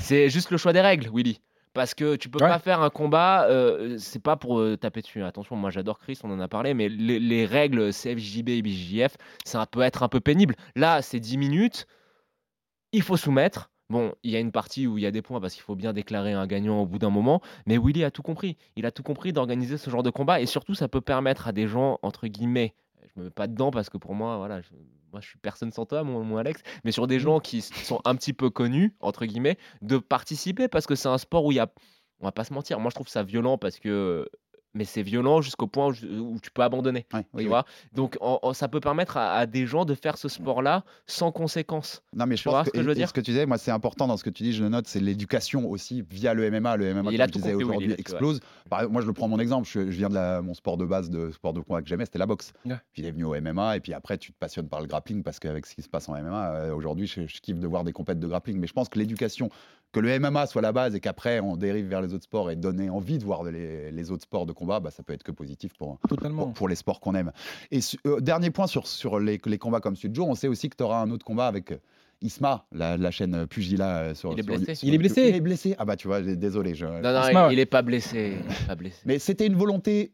[0.00, 1.40] C'est juste le choix des règles, Willy.
[1.74, 2.48] Parce que tu peux Ouais.
[2.48, 5.22] pas faire un combat, euh, c'est pas pour euh, taper dessus.
[5.22, 9.16] Attention, moi j'adore Chris, on en a parlé, mais les, les règles CFJB et BJJF,
[9.44, 10.54] ça peut être un peu pénible.
[10.74, 11.86] Là, c'est 10 minutes,
[12.92, 13.70] il faut soumettre.
[13.88, 15.76] Bon, il y a une partie où il y a des points parce qu'il faut
[15.76, 18.56] bien déclarer un gagnant au bout d'un moment, mais Willy a tout compris.
[18.74, 21.52] Il a tout compris d'organiser ce genre de combat et surtout, ça peut permettre à
[21.52, 22.74] des gens, entre guillemets,
[23.14, 24.70] je me mets pas dedans parce que pour moi, voilà, je,
[25.12, 28.00] moi je suis personne sans toi, mon, mon Alex, mais sur des gens qui sont
[28.04, 31.56] un petit peu connus, entre guillemets, de participer parce que c'est un sport où il
[31.56, 31.72] y a.
[32.20, 34.28] On va pas se mentir, moi je trouve ça violent parce que.
[34.76, 37.06] Mais c'est violent jusqu'au point où, tu peux abandonner.
[37.14, 37.46] Ouais, tu oui, oui.
[37.46, 37.64] vois?
[37.94, 41.32] Donc en- en- ça peut permettre à, à des gens de faire ce sport-là sans
[41.32, 42.02] conséquence.
[42.14, 43.08] Non, mais je Tu vois pense ce que je veux dire?
[43.08, 44.86] ce que tu disais, moi, c'est important dans ce que tu dis, je le note,
[44.86, 46.76] c'est l'éducation aussi via le MMA.
[46.76, 47.96] Le MMA, Il comme je disais aujourd'hui, ouais.
[47.98, 48.40] explose.
[48.68, 49.66] Par exemple, moi, je le prends mon exemple.
[49.66, 52.04] Je, je viens de la, mon sport de base, de sport de combat que j'aimais,
[52.04, 52.52] c'était la boxe.
[52.66, 52.76] Ouais.
[52.92, 55.22] Puis il est venu au MMA, et puis après, tu te passionnes par le grappling
[55.22, 57.82] parce qu'avec ce qui se passe en MMA, euh, aujourd'hui, je, je kiffe de voir
[57.82, 58.58] des compètes de grappling.
[58.58, 59.48] Mais je pense que l'éducation,
[59.92, 62.56] que le MMA soit la base et qu'après, on dérive vers les autres sports et
[62.56, 65.32] donner envie de voir les, les autres sports de combat, bah, ça peut être que
[65.32, 66.44] positif pour, Totalement.
[66.44, 67.32] pour, pour les sports qu'on aime.
[67.70, 70.34] Et su- euh, dernier point sur, sur les, les combats comme celui de Joe, on
[70.34, 71.78] sait aussi que tu auras un autre combat avec euh,
[72.20, 74.14] Isma, la, la chaîne euh, Pugila.
[74.14, 74.74] sur, Il est sur- blessé.
[74.74, 75.28] sur Il est blessé.
[75.28, 75.74] Il est blessé.
[75.78, 76.74] Ah bah tu vois, désolé.
[76.74, 77.52] je- Non, non, Isma, il, ouais.
[77.54, 78.36] il est pas blessé.
[78.44, 79.00] il est pas blessé.
[79.06, 80.12] Mais c'était une volonté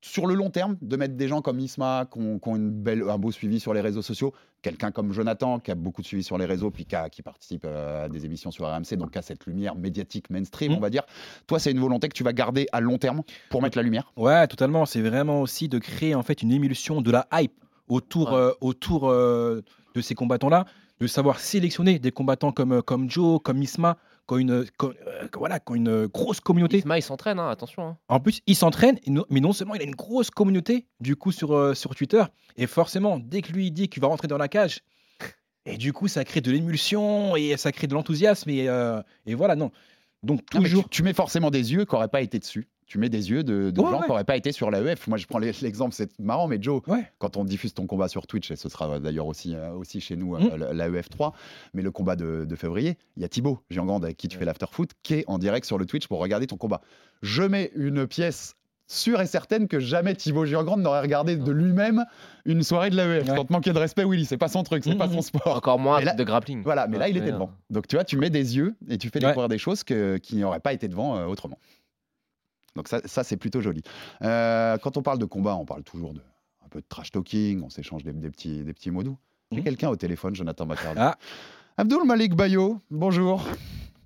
[0.00, 2.70] sur le long terme de mettre des gens comme Isma, qui ont, qui ont une
[2.70, 4.32] belle, un beau suivi sur les réseaux sociaux,
[4.62, 7.22] quelqu'un comme Jonathan, qui a beaucoup de suivi sur les réseaux, puis qui, a- qui
[7.22, 10.76] participe euh, à des émissions sur RMC, donc a cette lumière médiatique mainstream, Mm.
[10.76, 11.02] on va dire.
[11.46, 14.12] Toi, c'est une volonté que tu vas garder à long terme pour mettre la lumière?
[14.16, 14.86] Ouais, totalement.
[14.86, 17.52] C'est vraiment aussi de créer en fait une émulsion de la hype
[17.88, 18.38] autour, Ouais.
[18.38, 19.62] euh, autour euh,
[19.94, 20.64] de ces combattants-là,
[21.00, 24.64] de savoir sélectionner des combattants comme, euh, comme Joe, comme Isma, qui ont une, euh,
[25.34, 26.78] voilà, qui ont une grosse communauté.
[26.78, 27.86] Isma, il s'entraîne, hein, attention.
[27.88, 27.98] hein.
[28.08, 28.98] En plus, il s'entraîne,
[29.30, 32.22] mais non seulement il a une grosse communauté, du coup, sur, euh, sur Twitter,
[32.56, 34.80] et forcément, dès que lui il dit qu'il va rentrer dans la cage,
[35.64, 39.34] et du coup, ça crée de l'émulsion, et ça crée de l'enthousiasme, et, euh, et
[39.34, 39.70] voilà, non.
[40.22, 40.84] Donc, toujours.
[40.84, 42.66] tu, tu mets forcément des yeux qui n'auraient pas été dessus.
[42.88, 44.02] Tu mets des yeux de, de Ouais, gens ouais.
[44.04, 45.06] qui n'auraient pas été sur l'AEF.
[45.08, 47.04] Moi, je prends l'exemple, c'est marrant, mais Joe, Ouais.
[47.18, 50.16] quand on diffuse ton combat sur Twitch, et ce sera d'ailleurs aussi, euh, aussi chez
[50.16, 50.50] nous, Mm.
[50.62, 51.34] euh, l'AEF 3,
[51.74, 54.46] mais le combat de, de février, il y a Thibaut Giangande avec qui tu fais
[54.46, 56.80] l'afterfoot, qui est en direct sur le Twitch pour regarder ton combat.
[57.20, 58.54] Je mets une pièce
[58.86, 62.06] sûre et certaine que jamais Thibaut Giangande n'aurait regardé de lui-même
[62.46, 63.28] une soirée de l'AEF.
[63.28, 63.36] Ouais.
[63.36, 65.12] Sans te manquer de respect, Willy, c'est pas son truc, c'est Mm, pas mm.
[65.12, 65.56] son sport.
[65.58, 66.62] Encore moins là- de grappling.
[66.62, 67.50] Voilà, mais là, il était devant.
[67.52, 69.26] euh, Donc, tu vois, tu mets des yeux et tu fais Ouais.
[69.28, 71.58] découvrir des choses que, qui n'auraient pas été devant euh, autrement.
[72.78, 73.82] Donc, ça, ça c'est plutôt joli.
[74.22, 76.20] Euh, quand on parle de combat, on parle toujours de
[76.64, 79.16] un peu de trash talking, on s'échange des, des petits, des petits mots doux.
[79.50, 79.64] J'ai Mhm.
[79.64, 81.00] quelqu'un au téléphone, Jonathan Macardy.
[81.00, 81.16] Ah.
[81.76, 83.42] Abdul Malik Bayo, bonjour.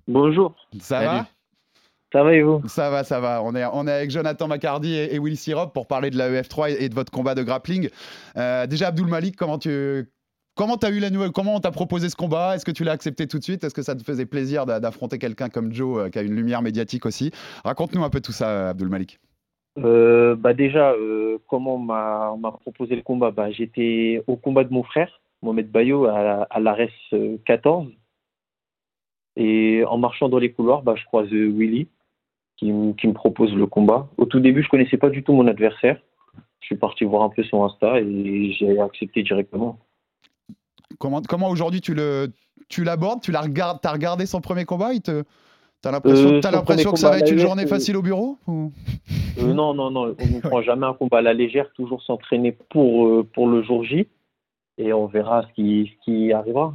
[0.07, 1.05] Bonjour, Ça Salut.
[1.05, 1.27] va
[2.11, 2.61] ça va et vous?
[2.67, 3.41] Ça va, ça va.
[3.43, 6.29] On est, on est avec Jonathan Macardy et, et Willy Sirop pour parler de la
[6.29, 7.89] EF3 et, et de votre combat de grappling.
[8.37, 10.09] Euh, déjà, Abdul Malik, comment tu.
[10.55, 12.55] Comment t'as eu la nouvelle Comment on t'a proposé ce combat?
[12.55, 13.63] Est-ce que tu l'as accepté tout de suite?
[13.63, 16.35] Est-ce que ça te faisait plaisir d'a- d'affronter quelqu'un comme Joe euh, qui a une
[16.35, 17.31] lumière médiatique aussi?
[17.65, 19.19] Raconte-nous un peu tout ça, Abdul Malik.
[19.79, 23.31] Euh, bah déjà, euh, comment on m'a proposé le combat?
[23.31, 27.87] Bah, J'étais au combat de mon frère, Mohamed Bayo, à, à l'ARES euh, 14.
[29.35, 31.87] Et en marchant dans les couloirs, bah, je croise Willy
[32.57, 34.07] qui, qui me propose le combat.
[34.17, 35.99] Au tout début, je connaissais pas du tout mon adversaire.
[36.59, 39.79] Je suis parti voir un peu son Insta et j'ai accepté directement.
[40.99, 42.31] Comment, comment aujourd'hui tu le
[42.69, 45.23] tu l'abordes Tu l'as regard- t'as regardé son premier combat Il te
[45.81, 47.69] T'as l'impression, Euh, t'as son l'impression que ça va combat être une la journée UFC,
[47.69, 48.71] facile au bureau ou-
[49.39, 52.53] Euh, non, non, non, on ne prend jamais un combat à la légère, toujours s'entraîner
[52.53, 54.07] pour, euh, pour le jour J.
[54.77, 56.73] Et on verra ce qui, ce qui arrivera.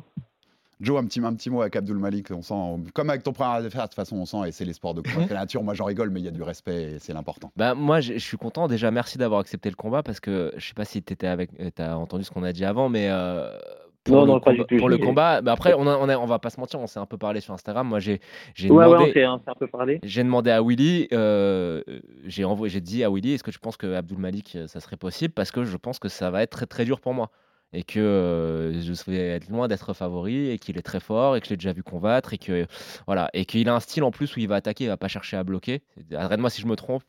[0.80, 2.30] Joe, un petit, un petit mot avec Abdul Malik.
[2.30, 2.54] On sent,
[2.94, 5.00] comme avec ton premier adversaire, de toute façon, on sent, et c'est les sports de
[5.00, 5.24] combat.
[5.26, 5.64] C'est la nature.
[5.64, 7.50] Moi, j'en rigole, mais il y a du respect et c'est l'important.
[7.56, 8.68] Bah, moi, je je suis content.
[8.68, 11.98] Déjà, merci d'avoir accepté le combat parce que je sais pas si tu avec, as
[11.98, 13.50] entendu ce qu'on a dit avant, mais euh,
[14.08, 15.96] pour Non, le non, pas combat, du tout, pour le combat, bah, après, on, a-
[15.96, 17.86] on, a- on va pas se mentir, on s'est un peu parlé sur Instagram.
[17.88, 18.20] Moi, j'ai
[18.54, 19.10] j'ai Ouais, ouais, demandé.
[19.10, 20.00] on s'est on s'est un peu parlé.
[20.02, 21.82] J'ai demandé à Willy, euh,
[22.24, 24.80] j'ai envoyé, j'ai dit à Willy, est-ce que tu penses que Abdul Malik, euh, ça
[24.80, 25.32] serait possible?
[25.34, 27.30] Parce que je pense que ça va être très très dur pour moi
[27.74, 31.40] et que euh, je vais être loin d'être favori et qu'il est très fort et
[31.40, 32.66] que je l'ai déjà vu combattre et que
[33.06, 35.08] voilà et qu'il a un style en plus où il va attaquer, il va pas
[35.08, 35.82] chercher à bloquer.
[36.16, 37.02] Arrête-moi si je me trompe.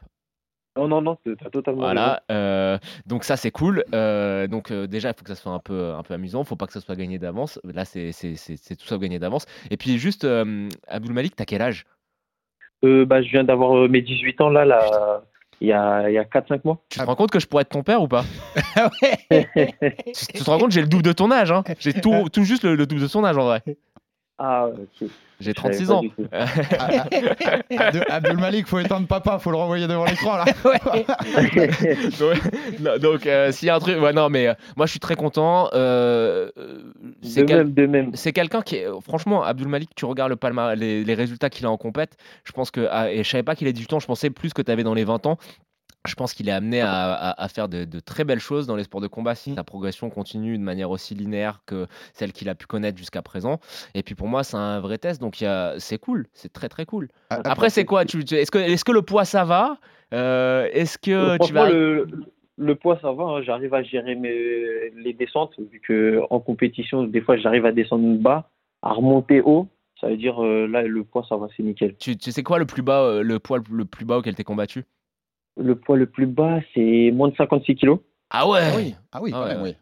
[0.78, 1.82] Non, non, non, t'as totalement.
[1.82, 3.84] Voilà, euh, donc ça c'est cool.
[3.94, 6.44] Euh, donc euh, déjà, il faut que ça soit un peu, un peu amusant.
[6.44, 7.60] faut pas que ça soit gagné d'avance.
[7.64, 9.46] Là, c'est c'est- c'est- c'est tout sauf gagné d'avance.
[9.72, 11.86] Et puis juste, euh, Abdul Malik, t'as quel âge?
[12.86, 15.22] Euh, bah, je viens d'avoir euh, mes 18 ans là, là
[15.60, 16.82] il y a, il y a 4-5 mois.
[16.88, 18.24] Tu te rends compte que je pourrais être ton père ou pas?
[19.30, 21.52] Tu tu te rends compte, j'ai le double de ton âge.
[21.52, 23.62] Hein j'ai tout, tout juste le, le double de son âge en vrai.
[24.40, 25.10] Ah, ok.
[25.42, 26.02] J'ai Je savais 36 pas ans.
[26.02, 26.12] tout.
[26.34, 26.46] Ah,
[26.80, 27.06] ah,
[28.16, 30.46] Abdul, Malik, faut éteindre papa, faut le renvoyer devant l'écran là.
[33.00, 34.02] Donc, euh, s'il y a un truc.
[34.02, 35.70] Ouais, non, mais euh, moi, je suis très content.
[35.74, 36.50] euh,
[37.22, 38.12] c'est de quel- même, de même.
[38.16, 38.88] c'est quelqu'un qui est.
[39.02, 42.18] Franchement, Abdul Malik, tu regardes le palma, les, les résultats qu'il a en compète.
[42.44, 42.88] Je pense que.
[42.92, 44.84] ah, et je savais pas qu'il ait 18 ans, je pensais plus que tu avais
[44.84, 45.38] dans les 20 ans.
[46.08, 48.76] Je pense qu'il est amené à, à- à faire de, de très belles choses dans
[48.78, 52.48] les sports de combat si sa progression continue de manière aussi linéaire que celle qu'il
[52.48, 53.60] a pu connaître jusqu'à présent.
[53.96, 55.44] Et puis pour moi, c'est un vrai test, donc
[55.78, 57.10] c'est cool, c'est très très cool.
[57.30, 58.04] Ah, Après, c'est quoi?
[58.04, 59.78] Est-ce que, est que le poids ça va?
[60.14, 61.70] Euh, Est-ce que Euh, tu vas.
[61.70, 62.08] le,
[62.58, 63.24] le poids, ça va.
[63.26, 63.42] hein.
[63.42, 68.18] J'arrive à gérer mes, les descentes, vu que en compétition, des fois, j'arrive à descendre
[68.20, 68.50] bas,
[68.82, 69.68] à remonter haut.
[70.00, 71.96] Ça veut dire, euh, là, le poids, ça va, c'est nickel.
[71.98, 74.46] Tu, tu sais quoi le plus bas, euh, le poids le plus bas auquel t'es
[74.46, 74.86] combattu?
[75.60, 78.00] Le poids le plus bas, c'est moins de 56 kilos.
[78.30, 79.76] Ah ouais Ah oui, ah oui, Ah ouais, oui.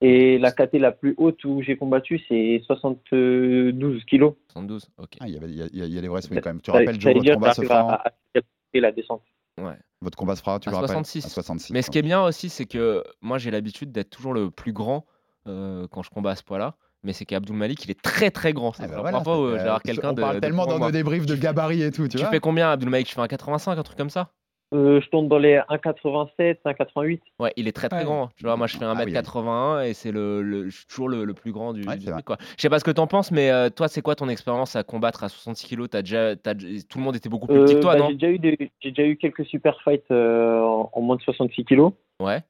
[0.00, 4.34] Et la KT la plus haute où j'ai combattu, c'est 72 kilos.
[4.52, 5.08] 72, ok.
[5.20, 6.60] Ah, il y avait- il y, a- y des vrais swings quand même.
[6.60, 9.22] Tu Ça- rappelles, ça Joe, veut votre dire combat se fera calculer la descente.
[9.60, 9.76] Ouais.
[10.00, 10.88] Votre combat se fera, tu À le rappelles?
[10.90, 11.26] 66.
[11.26, 11.72] À 66.
[11.72, 14.72] Mais ce qui est bien aussi, c'est que moi j'ai l'habitude d'être toujours le plus
[14.72, 15.04] grand
[15.48, 16.76] euh, quand je combats à ce poids-là.
[17.02, 18.72] Mais c'est qu'Abdul Malik, il est très très grand.
[18.72, 20.20] C'est Ah, bah la voilà, je euh, quelqu'un on de.
[20.20, 22.28] parle de tellement dans nos débriefs de gabarit et tout, tu, Tu vois.
[22.30, 23.06] fais combien, Abdul Malik?
[23.06, 24.30] Tu fais un 85, un truc comme ça?
[24.74, 27.20] Euh, je tombe dans les 1,87, 1,88.
[27.38, 28.04] Ouais, il est très très Ouais.
[28.04, 28.28] grand.
[28.36, 29.12] Tu vois, moi je fais Ah oui, oui.
[29.12, 32.04] 1m81 et c'est le, le- je suis toujours le, le plus grand du, Ouais, du
[32.04, 32.24] truc.
[32.26, 32.36] Quoi.
[32.56, 34.82] Je sais pas ce que t'en penses, mais euh, toi, c'est quoi ton expérience à
[34.82, 35.88] combattre à 66 kilos?
[35.88, 38.08] T'as déjà, t'as- Tout le monde était beaucoup plus petit Euh, que toi, bah, non?
[38.08, 41.22] j'ai déjà eu des- j'ai déjà eu quelques super fights euh, en, en moins de
[41.22, 41.92] 66 kilos.
[42.20, 42.42] Ouais.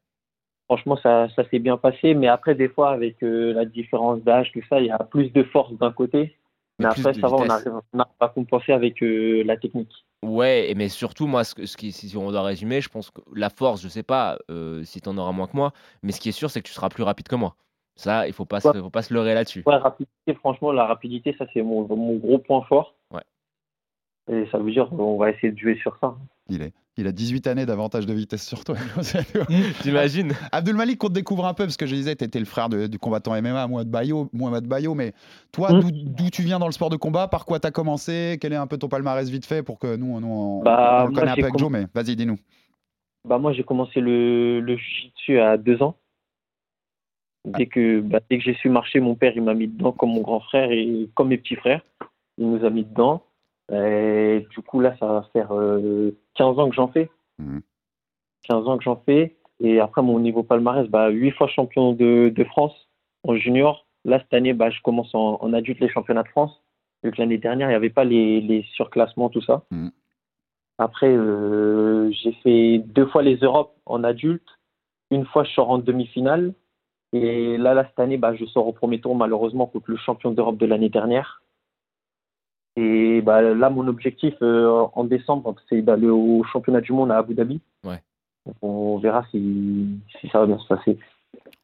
[0.64, 2.14] Franchement, ça, ça s'est bien passé.
[2.14, 5.30] Mais après, des fois, avec euh, la différence d'âge, tout ça, il y a plus
[5.32, 6.36] de force d'un côté.
[6.80, 9.92] Mais Mais après, ça va, on arrive, on arrive à compenser avec euh, la technique.
[10.24, 13.10] Ouais, et mais surtout, moi, ce, que- ce qui, si on doit résumer, je pense
[13.10, 16.10] que la force, je sais pas euh, si tu en auras moins que moi, mais
[16.12, 17.54] ce qui est sûr, c'est que tu seras plus rapide que moi.
[17.94, 18.80] Ça, il faut pas, se, Ouais.
[18.80, 19.62] faut pas se leurrer là-dessus.
[19.66, 22.94] Ouais, rapidité, franchement, la rapidité, ça, c'est mon, mon gros point fort.
[23.12, 23.22] Ouais.
[24.30, 26.16] Et ça veut dire qu'on va essayer de jouer sur ça.
[26.48, 26.72] Il est.
[26.96, 28.74] Il a 18 années d'avantage de vitesse sur toi.
[29.82, 32.44] T'imagines Abdul Malik, qu'on te découvre un peu, parce que je disais, tu étais le
[32.44, 35.12] frère de- du combattant MMA, Mohamed Bayo, Mohamed Bayo mais
[35.52, 35.90] toi, Mm.
[36.16, 37.28] d'où- tu viens dans le sport de combat?
[37.28, 38.38] Par quoi tu as commencé?
[38.40, 41.12] Quel est un peu ton palmarès vite fait pour que nous, nous on, Bah, on
[41.12, 42.38] connaît un peu avec Joe, mais vas-y, dis-nous.
[43.28, 45.96] Bah moi j'ai commencé le, le jiu-jitsu à deux ans.
[47.44, 50.10] Dès que, bah, dès que j'ai su marcher, mon père il m'a mis dedans comme
[50.10, 51.82] mon grand frère et comme mes petits frères.
[52.38, 53.22] Il nous a mis dedans.
[53.72, 57.10] Et du coup là ça va faire euh, 15 ans que j'en fais.
[57.38, 57.60] Mhm.
[58.44, 59.36] 15 ans que j'en fais.
[59.60, 62.88] Et après mon niveau palmarès, bah, 8 fois champion de, de France
[63.24, 63.86] en junior.
[64.04, 66.62] Là cette année bah, je commence en, en adulte les championnats de France.
[67.02, 69.64] Vu que l'année dernière il n'y avait pas les, les surclassements, tout ça.
[69.70, 69.90] Mhm.
[70.78, 74.46] Après, euh, j'ai fait deux fois les Europes en adulte.
[75.10, 76.54] Une fois, je sors en demi-finale.
[77.12, 80.30] Et là, là cette année, bah, je sors au premier tour, malheureusement, contre le champion
[80.30, 81.42] d'Europe de l'année dernière.
[82.80, 87.16] Et bah, là, mon objectif euh, en décembre, c'est d'aller au championnat du monde à
[87.16, 87.60] Abu Dhabi.
[87.82, 88.00] Ouais.
[88.46, 90.96] Donc, on verra si, si ça va bien se passer.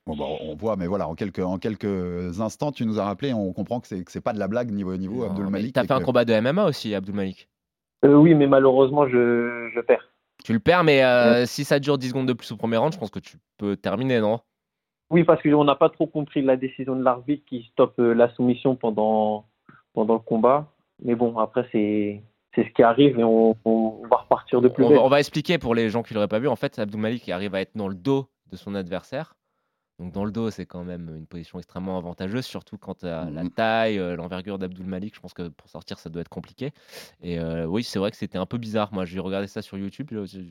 [0.07, 3.33] Bon, bah, on voit, mais voilà, en quelques, en quelques instants, tu nous as rappelé,
[3.33, 5.75] on comprend que c'est pas de la blague niveau niveau Non, Abdul Malik.
[5.75, 7.49] T'as fait un combat de MMA aussi, Abdul Malik.
[8.05, 10.11] Euh, oui, mais malheureusement, je, je perds.
[10.43, 12.93] Tu le perds, mais euh, si ça dure 10 secondes de plus au premier round,
[12.93, 14.41] je pense que tu peux terminer, non?
[15.11, 18.75] Oui, parce qu'on n'a pas trop compris la décision de l'arbitre qui stoppe la soumission
[18.75, 19.47] pendant,
[19.93, 20.74] pendant le combat.
[21.03, 22.23] Mais bon, après, c'est
[22.55, 24.99] c'est ce qui arrive et on, on va repartir de plus on, belle.
[24.99, 26.49] on va expliquer pour les gens qui l'auraient pas vu.
[26.49, 29.35] En fait, Abdul Malik arrive à être dans le dos de son adversaire.
[30.01, 33.31] Donc dans le dos, c'est quand même une position extrêmement avantageuse, surtout quand tu as
[33.31, 33.51] la Mhm.
[33.51, 35.15] taille, euh, l'envergure d'Abdul Malik.
[35.15, 36.73] Je pense que pour sortir, ça doit être compliqué.
[37.23, 38.89] Et euh, oui, c'est vrai que c'était un peu bizarre.
[38.93, 40.09] Moi, j'ai regardé ça sur YouTube.
[40.11, 40.49] Je n'ai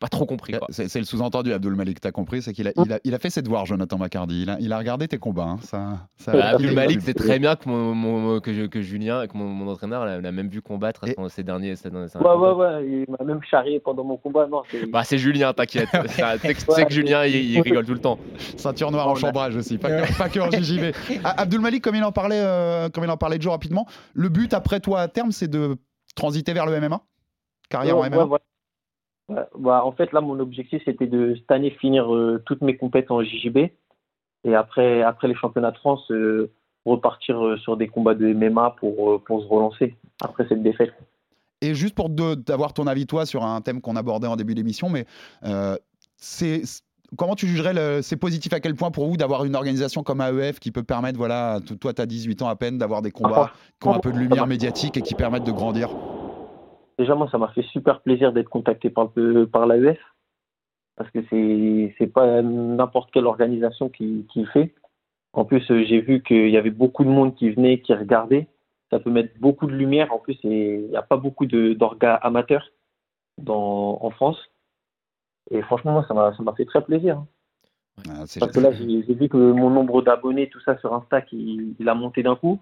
[0.00, 0.54] pas trop compris.
[0.54, 0.66] Quoi.
[0.70, 3.18] C'est c'est le sous-entendu, Abdul Malik, t'as compris, c'est qu'il a, il a, il a
[3.20, 4.42] fait ses devoirs, Jonathan McCardy.
[4.42, 5.44] Il a, il a regardé tes combats.
[5.44, 8.80] hein, Ça, ça- Bah, Abdul Malik, c'est très bien que, mon, mon- que, je- que
[8.82, 11.76] Julien, que mon, mon entraîneur l'a l'a même vu combattre Et- pendant ces derniers.
[11.76, 13.04] ces derniers- ces Ouais, ouais, ouais.
[13.06, 14.48] Il m'a même charrié pendant mon combat.
[14.48, 15.88] Non, c'est- Bah, c'est Julien, t'inquiète.
[16.42, 16.84] Tu tu Ouais.
[16.86, 18.18] que Julien, il, il rigole tout le temps.
[18.56, 20.94] Ceinture noire en chambrage aussi, pas que, pas que en JJB.
[21.24, 24.28] Ah, Abdul Malik, comme il en parlait, euh, comme il en parlait Joe rapidement, le
[24.28, 25.76] but après toi à terme, c'est de
[26.14, 27.00] transiter vers le MMA
[27.68, 28.38] Carrière en MMA ouais, ouais.
[29.28, 32.76] Ouais, bah, en fait, là, mon objectif, c'était de cette année finir euh, toutes mes
[32.76, 33.58] compétences en JJB.
[34.42, 36.50] Et après, après les championnats de France, euh,
[36.84, 40.92] repartir euh, sur des combats de MMA pour, euh, pour se relancer après cette défaite.
[41.60, 44.54] Et juste pour de- d'avoir ton avis, toi, sur un thème qu'on abordait en début
[44.54, 45.04] d'émission, mais
[45.44, 45.76] euh,
[46.16, 46.62] c'est.
[47.16, 50.20] Comment tu jugerais le- c'est positif à quel point pour vous d'avoir une organisation comme
[50.20, 53.50] AEF qui peut permettre, voilà, toi tu as 18 ans à peine, d'avoir des combats
[53.80, 55.88] qui ont un peu de lumière médiatique et qui permettent de grandir?
[56.98, 59.98] Déjà, moi, ça m'a fait super plaisir d'être contacté par, le, par l'AEF.
[60.96, 64.74] Parce que c'est c'est pas n'importe quelle organisation qui, qui le fait.
[65.32, 68.48] En plus, euh, j'ai vu qu'il y avait beaucoup de monde qui venait, qui regardait.
[68.90, 70.12] Ça peut mettre beaucoup de lumière.
[70.12, 72.68] En plus, il n'y a pas beaucoup de- d'orgas amateurs
[73.38, 74.49] dans, en France.
[75.50, 77.24] Et franchement, moi, ça m'a ça m'a fait très plaisir.
[78.08, 80.94] Ah, c'est- Parce que là, j'ai j'ai vu que mon nombre d'abonnés, tout ça sur
[80.94, 82.60] Insta, qui, il a monté d'un coup.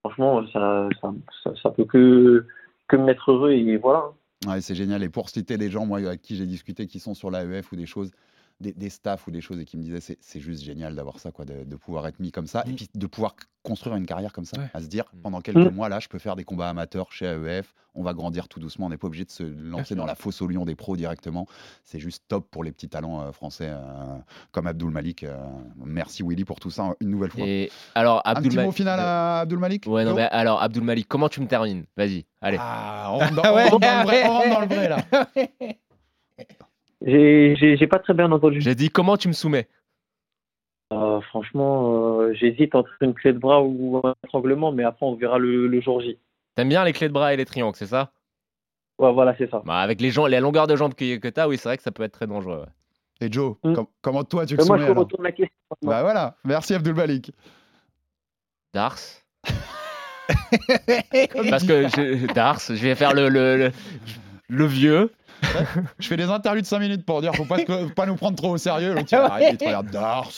[0.00, 1.12] Franchement, ça, ça,
[1.42, 2.46] ça, ça peut que,
[2.88, 3.52] que me mettre heureux.
[3.52, 4.04] Et voilà.
[4.46, 5.02] Ouais, c'est génial.
[5.02, 7.76] Et pour citer des gens, moi, avec qui j'ai discuté, qui sont sur l'AEF ou
[7.76, 8.12] des choses,
[8.60, 11.18] des, des staffs ou des choses, et qui me disaient, c'est, c'est juste génial d'avoir
[11.18, 12.76] ça, quoi, de, de pouvoir être mis comme ça, et Mm.
[12.76, 14.70] puis de pouvoir construire une carrière comme ça, Ouais.
[14.72, 15.20] à se dire, Mm.
[15.22, 15.74] pendant quelques Mm.
[15.74, 18.86] mois, là, je peux faire des combats amateurs chez AEF, on va grandir tout doucement,
[18.86, 21.46] on n'est pas obligé de se lancer dans la fosse au lion des pros directement.
[21.84, 24.18] C'est juste top pour les petits talents euh, français euh,
[24.52, 25.22] comme Abdul Malik.
[25.24, 25.36] euh,
[25.76, 27.46] merci Willy pour tout ça, une nouvelle fois.
[27.46, 28.76] Et alors, un Abdul petit mot Malik.
[28.76, 29.84] final à Abdul Malik?
[29.86, 31.84] Ouais, non, Joe mais alors, Abdul Malik, comment tu me termines?
[31.96, 32.58] Vas-y, allez.
[32.60, 34.98] Ah, on rentre dans, on rentre dans le vrai, on rentre dans le vrai, là.
[37.06, 38.60] J'ai pas très bien entendu.
[38.60, 39.68] J'ai dit comment tu me soumets?
[40.92, 45.14] Euh, franchement, euh, j'hésite entre une clé de bras ou un étranglement, mais après, on
[45.14, 46.18] verra le, le jour J.
[46.54, 48.12] T'aimes bien les clés de bras et les triangles, c'est ça?
[48.98, 49.62] Ouais, voilà, c'est ça.
[49.64, 51.82] bah, Avec les, gens, les longueurs de jambes que, que t'as, oui, c'est vrai que
[51.82, 52.60] ça peut être très dangereux.
[52.60, 53.26] ouais.
[53.26, 53.74] Et Joe, Mm.
[53.74, 55.04] com- comment toi tu te Mais moi, soumets je alors?
[55.04, 55.52] retourne la question.
[55.82, 57.32] Bah voilà, merci Abdul Malik.
[58.74, 58.96] Dars?
[61.50, 63.70] Parce que je- Dars, je vais faire le, le, le,
[64.48, 65.10] le vieux.
[65.98, 68.36] Je fais des interludes de 5 minutes pour dire faut pas, faut pas nous prendre
[68.36, 68.94] trop au sérieux.
[68.94, 70.30] L'autre, il arrête, il te regarde Dars.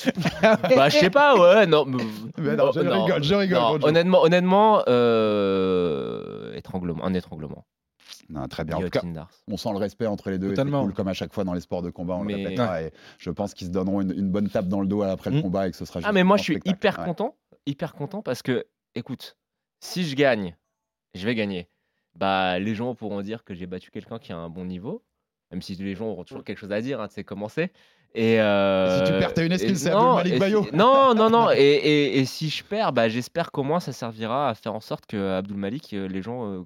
[0.42, 1.84] Bah, je sais pas, ouais, non.
[2.38, 3.58] mais- non, je non, rigole, je rigole.
[3.58, 7.64] non, honnêtement, honnêtement euh, étranglement, un étranglement.
[8.30, 8.76] Non, très bien.
[8.76, 9.00] En tout cas,
[9.50, 10.48] on sent le respect entre les deux.
[10.50, 10.82] C'est Totalement.
[10.82, 12.50] cool, comme à chaque fois dans les sports de combat, on Mais- le.
[12.50, 15.38] Et je pense qu'ils se donneront une, une bonne tape dans le dos après le
[15.38, 15.42] Mm.
[15.42, 16.76] combat et que ce sera Ah juste mais moi je suis spectacle.
[16.76, 17.04] hyper Ouais.
[17.06, 17.34] content,
[17.66, 19.36] hyper content parce que écoute,
[19.80, 20.56] si je gagne,
[21.14, 21.68] je vais gagner.
[22.18, 25.02] Bah les gens pourront dire que j'ai battu quelqu'un qui a un bon niveau,
[25.52, 27.72] même si les gens auront toujours quelque chose à dire, hein, tu sais comment c'est.
[28.14, 30.66] Et euh, si tu perds, t'as une excuse, c'est si- Bayo.
[30.72, 31.50] Non, non, non.
[31.56, 34.80] Et, et- et si je perds, bah j'espère qu'au moins ça servira à faire en
[34.80, 36.62] sorte que Abdul Malik, euh, les gens euh,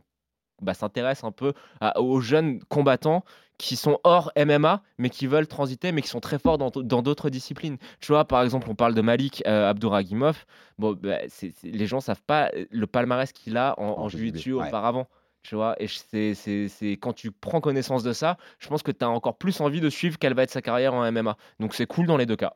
[0.62, 3.24] bah, s'intéresse un peu à- aux jeunes combattants
[3.58, 7.02] qui sont hors MMA, mais qui veulent transiter, mais qui sont très forts dans dans
[7.02, 7.76] d'autres disciplines.
[8.00, 10.44] Tu vois, par exemple, on parle de Malik euh, Abdouragimov.
[10.78, 13.98] Bon, bah, c'est- c'est- les gens savent pas euh, le palmarès qu'il a en, en
[14.04, 14.68] En jiu-jitsu ouais.
[14.68, 15.08] auparavant.
[15.42, 18.92] Tu vois, et c'est c'est- c'est- quand tu prends connaissance de ça, je pense que
[18.92, 21.36] tu as encore plus envie de suivre quelle va être sa carrière en MMA.
[21.58, 22.54] Donc c'est cool dans les deux cas.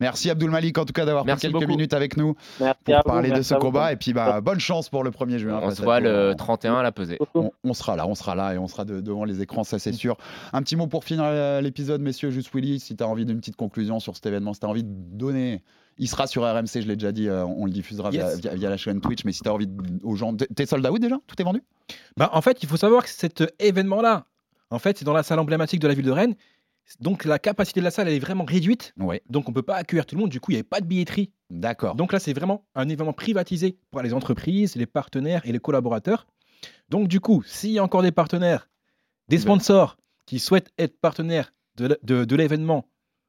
[0.00, 1.66] Merci Abdul Malik en tout cas d'avoir pris quelques beaucoup.
[1.66, 3.92] minutes avec nous Merci pour vous, parler de ce combat.
[3.92, 5.60] Et puis bah, bonne chance pour le 1er juin.
[5.62, 7.18] On se voit le 31 à la pesée.
[7.34, 9.78] On, on sera là, on sera là et on sera de- devant les écrans, ça
[9.78, 10.16] c'est sûr.
[10.52, 13.38] Un petit mot pour finir euh, l'épisode, messieurs, juste Willy, si tu as envie d'une
[13.40, 15.62] petite conclusion sur cet événement, si tu as envie de donner.
[16.00, 18.40] Il sera sur RMC, je l'ai déjà dit, euh, on le diffusera via, Yes.
[18.40, 20.34] via- via la chaîne Twitch, mais si tu as envie de- aux gens.
[20.34, 21.18] T'es- sold out déjà?
[21.26, 21.62] Tout est vendu?
[22.16, 24.24] Bah, en fait, il faut savoir que cet événement-là,
[24.70, 26.34] en fait, c'est dans la salle emblématique de la ville de Rennes.
[26.98, 28.94] Donc la capacité de la salle elle est vraiment réduite.
[29.28, 30.30] Donc on peut pas accueillir tout le monde.
[30.30, 31.30] Du coup, il n'y avait pas de billetterie.
[31.50, 31.94] D'accord.
[31.94, 36.26] Donc là, c'est vraiment un événement privatisé par les entreprises, les partenaires et les collaborateurs.
[36.88, 38.68] Donc du coup, s'il y a encore des partenaires,
[39.28, 39.42] des Ben.
[39.42, 42.88] sponsors qui souhaitent être partenaires de, l- de- de l'événement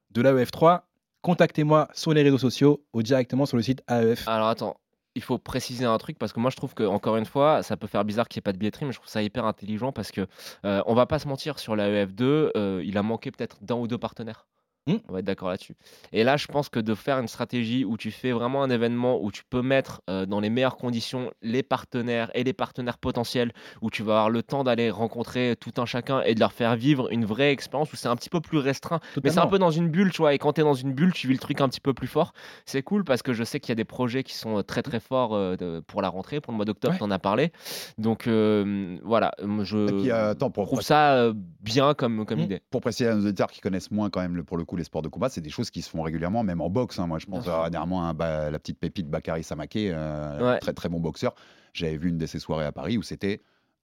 [0.10, 0.88] de l'AEF3,
[1.21, 4.27] contactez-moi sur les réseaux sociaux ou directement sur le site AEF.
[4.27, 4.77] Alors attends,
[5.15, 7.77] il faut préciser un truc parce que moi je trouve que encore une fois, ça
[7.77, 9.91] peut faire bizarre qu'il n'y ait pas de billetterie, mais je trouve ça hyper intelligent
[9.91, 10.27] parce que
[10.65, 13.75] euh, on va pas se mentir sur la EF2, euh, il a manqué peut-être d'un
[13.75, 14.47] ou deux partenaires.
[14.88, 14.96] Hmm.
[15.10, 15.76] On va être d'accord là-dessus.
[16.12, 19.22] Et là, je pense que de faire une stratégie où tu fais vraiment un événement
[19.24, 23.52] où tu peux mettre euh, dans les meilleures conditions les partenaires et les partenaires potentiels,
[23.84, 26.76] où tu vas avoir le temps d'aller rencontrer tout un chacun et de leur faire
[26.76, 29.00] vivre une vraie expérience où c'est un petit peu plus restreint.
[29.24, 30.34] Mais c'est un peu dans une bulle, tu vois.
[30.34, 32.08] Et quand tu es dans une bulle, tu vis le truc un petit peu plus
[32.08, 32.34] fort.
[32.65, 34.82] C'est cool parce que je sais qu'il y a des projets qui sont euh, très
[34.82, 36.98] très forts euh, de- pour la rentrée, pour le mois d'octobre, Ouais.
[36.98, 37.52] tu en as parlé.
[38.00, 42.44] Donc euh, voilà, je Et puis, attends, pour, trouve ça bien comme, comme Mm.
[42.44, 42.62] idée.
[42.72, 44.84] pour préciser à nos auditeurs qui connaissent moins quand même le- pour le coup les
[44.84, 46.99] sports de combat, c'est des choses qui se font régulièrement, même en boxe.
[46.99, 47.07] hein.
[47.07, 50.60] Moi, je pense euh, dernièrement à bah, la petite pépite Bakary Samaké, euh, Ouais.
[50.60, 51.34] très très bon boxeur.
[51.73, 53.41] J'avais vu une de ses soirées à Paris où c'était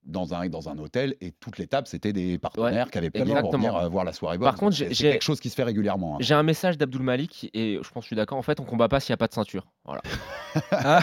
[0.09, 3.35] dans un, dans un hôtel et toutes les tables c'était des partenaires qui avaient payé
[3.41, 4.39] pour venir euh, voir la soirée.
[4.39, 6.15] Par contre, c'est- quelque chose qui se fait régulièrement.
[6.15, 6.19] hein.
[6.21, 8.39] J'ai un message d'Abdul Malik et je pense que je suis d'accord.
[8.39, 9.67] En fait, on combat pas s'il n'y a pas de ceinture.
[9.85, 10.01] Voilà.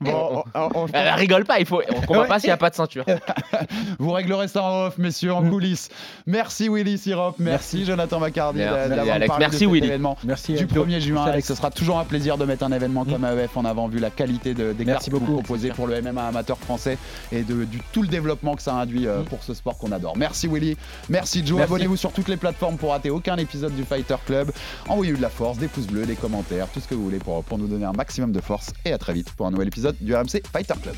[0.00, 1.80] Bon, on- on- on- Euh, rigole pas, il faut.
[1.90, 3.04] On combat pas s'il n'y a pas de ceinture.
[3.98, 5.88] vous réglerez ça en off, messieurs, en coulisses.
[6.26, 9.28] Merci Willy Sirop, merci, Jonathan Macardy Merci, d'a- d'avoir Alex.
[9.28, 9.86] parlé Merci, de cet Willy.
[9.86, 10.16] événement.
[10.24, 10.54] Merci.
[10.54, 10.84] du Flo.
[10.84, 11.14] 1er juin.
[11.16, 13.12] Merci, Alex, ce sera toujours un plaisir de mettre un événement Mm.
[13.12, 15.32] comme AEF en avant, vu la qualité de- des cartes Merci vous beaucoup.
[15.34, 16.98] proposez pour le MMA amateur français
[17.32, 19.24] et de, du tout le développement que ça induit euh, Mm.
[19.24, 20.16] pour ce sport qu'on adore.
[20.16, 20.76] Merci Willy,
[21.08, 21.60] merci Joe.
[21.60, 24.50] Abonnez-vous sur toutes les plateformes pour rater aucun épisode du Fighter Club.
[24.88, 27.42] Envoyez-nous de la force, des pouces bleus, des commentaires, tout ce que vous voulez pour,
[27.44, 28.70] pour nous donner un maximum de force.
[28.84, 30.96] Et à très vite pour un nouvel épisode du RMC Fighter Club.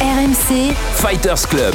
[0.00, 1.74] RMC, Fighters Club.